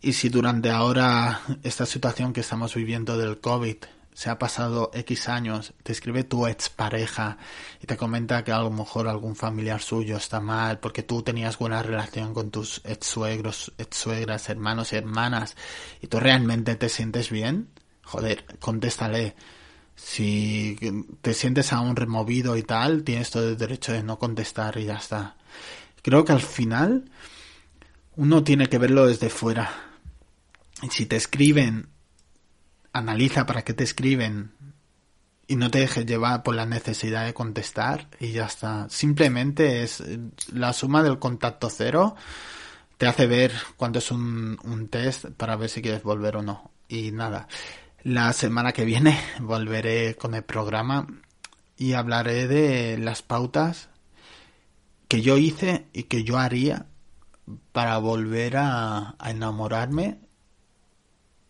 Y 0.00 0.14
si 0.14 0.28
durante 0.28 0.70
ahora 0.70 1.42
esta 1.62 1.86
situación 1.86 2.32
que 2.32 2.40
estamos 2.40 2.74
viviendo 2.74 3.16
del 3.16 3.40
COVID 3.40 3.76
se 4.14 4.28
ha 4.28 4.38
pasado 4.38 4.90
X 4.92 5.28
años, 5.28 5.72
te 5.82 5.92
escribe 5.92 6.24
tu 6.24 6.46
expareja 6.46 7.38
y 7.80 7.86
te 7.86 7.96
comenta 7.96 8.44
que 8.44 8.52
a 8.52 8.58
lo 8.58 8.70
mejor 8.70 9.08
algún 9.08 9.36
familiar 9.36 9.80
suyo 9.80 10.16
está 10.16 10.40
mal 10.40 10.80
porque 10.80 11.02
tú 11.02 11.22
tenías 11.22 11.56
buena 11.56 11.82
relación 11.82 12.34
con 12.34 12.50
tus 12.50 12.82
ex 12.84 13.06
suegros, 13.06 13.72
ex 13.78 13.96
suegras, 13.96 14.50
hermanos 14.50 14.92
y 14.92 14.96
hermanas 14.96 15.56
y 16.02 16.08
tú 16.08 16.20
realmente 16.20 16.74
te 16.74 16.90
sientes 16.90 17.30
bien, 17.30 17.68
joder, 18.02 18.44
contéstale. 18.58 19.34
Si 19.94 20.76
te 21.20 21.34
sientes 21.34 21.72
aún 21.72 21.96
removido 21.96 22.56
y 22.56 22.62
tal, 22.62 23.04
tienes 23.04 23.30
todo 23.30 23.48
el 23.48 23.56
derecho 23.56 23.92
de 23.92 24.02
no 24.02 24.18
contestar 24.18 24.78
y 24.78 24.86
ya 24.86 24.96
está. 24.96 25.36
Creo 26.02 26.24
que 26.24 26.32
al 26.32 26.40
final 26.40 27.10
uno 28.16 28.42
tiene 28.42 28.68
que 28.68 28.78
verlo 28.78 29.06
desde 29.06 29.30
fuera. 29.30 29.70
Si 30.90 31.06
te 31.06 31.16
escriben, 31.16 31.88
analiza 32.92 33.46
para 33.46 33.62
qué 33.62 33.74
te 33.74 33.84
escriben 33.84 34.52
y 35.46 35.56
no 35.56 35.70
te 35.70 35.80
dejes 35.80 36.06
llevar 36.06 36.42
por 36.42 36.54
la 36.54 36.66
necesidad 36.66 37.24
de 37.26 37.34
contestar 37.34 38.08
y 38.18 38.32
ya 38.32 38.46
está. 38.46 38.88
Simplemente 38.88 39.82
es 39.82 40.02
la 40.52 40.72
suma 40.72 41.02
del 41.02 41.18
contacto 41.18 41.70
cero 41.70 42.16
te 43.02 43.08
hace 43.08 43.26
ver 43.26 43.52
cuánto 43.76 43.98
es 43.98 44.12
un, 44.12 44.56
un 44.62 44.86
test 44.86 45.24
para 45.36 45.56
ver 45.56 45.68
si 45.68 45.82
quieres 45.82 46.04
volver 46.04 46.36
o 46.36 46.42
no. 46.42 46.70
Y 46.86 47.10
nada. 47.10 47.48
La 48.04 48.32
semana 48.32 48.72
que 48.72 48.84
viene 48.84 49.16
volveré 49.40 50.16
con 50.16 50.34
el 50.34 50.42
programa 50.42 51.06
y 51.76 51.92
hablaré 51.92 52.48
de 52.48 52.98
las 52.98 53.22
pautas 53.22 53.90
que 55.06 55.22
yo 55.22 55.36
hice 55.36 55.86
y 55.92 56.04
que 56.04 56.24
yo 56.24 56.38
haría 56.38 56.86
para 57.70 57.98
volver 57.98 58.56
a, 58.56 59.14
enamorarme, 59.24 60.18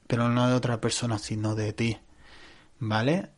pero 0.07 0.29
no 0.29 0.47
de 0.49 0.55
otra 0.55 0.81
persona, 0.81 1.19
sino 1.19 1.55
de 1.55 1.73
ti. 1.73 1.99
¿Vale? 2.79 3.31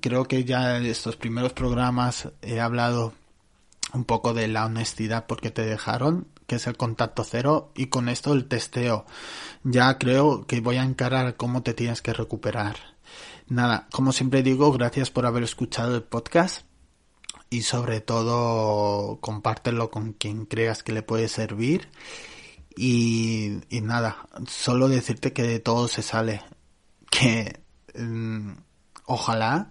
Creo 0.00 0.24
que 0.24 0.44
ya 0.44 0.76
en 0.76 0.84
estos 0.84 1.16
primeros 1.16 1.54
programas 1.54 2.28
he 2.42 2.60
hablado 2.60 3.14
un 3.94 4.04
poco 4.04 4.34
de 4.34 4.48
la 4.48 4.66
honestidad 4.66 5.26
porque 5.26 5.50
te 5.50 5.62
dejaron, 5.62 6.28
que 6.50 6.56
es 6.56 6.66
el 6.66 6.76
contacto 6.76 7.22
cero, 7.22 7.70
y 7.76 7.86
con 7.86 8.08
esto 8.08 8.32
el 8.32 8.48
testeo. 8.48 9.06
Ya 9.62 9.98
creo 9.98 10.48
que 10.48 10.60
voy 10.60 10.78
a 10.78 10.82
encarar 10.82 11.36
cómo 11.36 11.62
te 11.62 11.74
tienes 11.74 12.02
que 12.02 12.12
recuperar. 12.12 12.74
Nada, 13.46 13.86
como 13.92 14.10
siempre 14.10 14.42
digo, 14.42 14.72
gracias 14.72 15.12
por 15.12 15.26
haber 15.26 15.44
escuchado 15.44 15.94
el 15.94 16.02
podcast 16.02 16.66
y 17.50 17.62
sobre 17.62 18.00
todo 18.00 19.20
compártelo 19.20 19.92
con 19.92 20.12
quien 20.12 20.44
creas 20.44 20.82
que 20.82 20.90
le 20.90 21.04
puede 21.04 21.28
servir. 21.28 21.88
Y, 22.76 23.60
nada, 23.70 24.16
solo 24.48 24.88
decirte 24.88 25.32
que 25.32 25.44
de 25.44 25.60
todo 25.60 25.86
se 25.86 26.02
sale. 26.02 26.42
Que 27.12 27.60
mm, 27.94 28.54
ojalá 29.04 29.70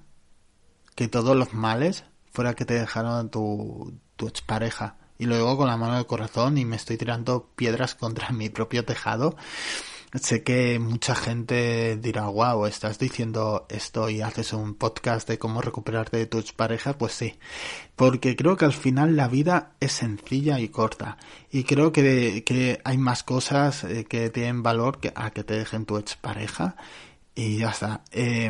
que 0.96 1.10
todos 1.10 1.36
los 1.36 1.54
males 1.54 2.06
fuera 2.32 2.54
que 2.54 2.64
te 2.64 2.76
dejaron 2.76 3.30
tu, 3.30 4.00
tu 4.16 4.30
expareja. 4.30 4.99
Y 5.20 5.26
luego 5.26 5.58
con 5.58 5.68
la 5.68 5.78
mano 5.78 5.96
del 5.96 6.06
corazón 6.06 6.58
y 6.58 6.66
me 6.66 6.78
estoy 6.78 6.98
tirando 6.98 7.50
piedras 7.56 7.94
contra 7.94 8.30
mi 8.32 8.50
propio 8.50 8.86
tejado. 8.86 9.36
Sé 10.20 10.42
que 10.42 10.80
mucha 10.80 11.14
gente 11.14 11.96
dirá, 11.98 12.24
wow, 12.24 12.66
estás 12.66 12.98
diciendo 12.98 13.68
esto 13.70 14.10
y 14.10 14.22
haces 14.22 14.54
un 14.54 14.74
podcast 14.74 15.28
de 15.28 15.38
cómo 15.38 15.62
recuperarte 15.62 16.18
de 16.18 16.26
tus 16.26 16.52
parejas. 16.52 16.96
Pues 16.96 17.14
sí, 17.14 17.38
porque 17.96 18.36
creo 18.36 18.58
que 18.58 18.66
al 18.66 18.74
final 18.74 19.16
la 19.16 19.28
vida 19.28 19.74
es 19.80 19.92
sencilla 19.92 20.60
y 20.60 20.70
corta. 20.70 21.18
Y 21.52 21.64
creo 21.64 21.92
que, 21.92 22.44
que 22.44 22.82
hay 22.86 22.98
más 22.98 23.22
cosas 23.22 23.84
eh, 23.84 24.06
que 24.06 24.32
tienen 24.32 24.64
valor 24.64 25.00
que 25.00 25.12
a 25.16 25.30
que 25.30 25.44
te 25.44 25.56
dejen 25.56 25.86
tu 25.86 25.98
expareja. 25.98 26.76
Y 27.36 27.60
ya 27.60 27.70
está. 27.70 28.02
Eh, 28.12 28.50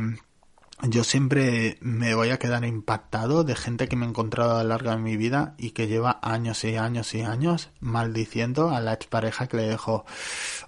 yo 0.84 1.04
siempre 1.04 1.78
me 1.82 2.16
voy 2.16 2.30
a 2.30 2.40
quedar 2.40 2.64
impactado 2.64 3.44
de 3.44 3.56
gente 3.56 3.88
que 3.88 3.96
me 3.96 4.06
he 4.06 4.10
encontrado 4.10 4.58
a 4.58 4.64
lo 4.64 4.70
largo 4.70 4.92
de 4.92 4.98
mi 4.98 5.18
vida 5.18 5.56
y 5.58 5.72
que 5.72 5.88
lleva 5.88 6.20
años 6.22 6.64
y 6.64 6.78
años 6.78 7.14
y 7.14 7.22
años 7.22 7.70
maldiciendo 7.80 8.70
a 8.70 8.80
la 8.80 8.94
expareja 8.94 9.48
que 9.48 9.58
le 9.58 9.64
dejó. 9.64 10.06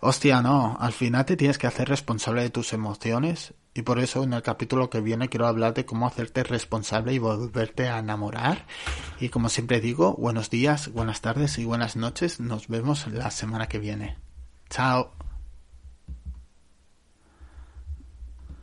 Hostia, 0.02 0.42
no, 0.42 0.78
al 0.80 0.92
final 0.92 1.26
te 1.26 1.38
tienes 1.38 1.58
que 1.58 1.68
hacer 1.68 1.88
responsable 1.88 2.42
de 2.42 2.50
tus 2.50 2.74
emociones 2.74 3.54
y 3.74 3.84
por 3.84 4.00
eso 4.00 4.24
en 4.24 4.34
el 4.34 4.42
capítulo 4.42 4.90
que 4.90 5.00
viene 5.00 5.30
quiero 5.30 5.48
hablar 5.48 5.74
de 5.74 5.86
cómo 5.86 6.06
hacerte 6.06 6.44
responsable 6.44 7.14
y 7.14 7.20
volverte 7.20 7.88
a 7.88 8.00
enamorar. 8.00 8.66
Y 9.20 9.30
como 9.30 9.48
siempre 9.48 9.80
digo, 9.80 10.16
buenos 10.16 10.50
días, 10.50 10.92
buenas 10.92 11.22
tardes 11.22 11.58
y 11.58 11.64
buenas 11.64 11.96
noches. 11.96 12.42
Nos 12.42 12.68
vemos 12.68 13.08
la 13.08 13.32
semana 13.32 13.68
que 13.68 13.80
viene. 13.80 14.18
Chao. 14.70 15.14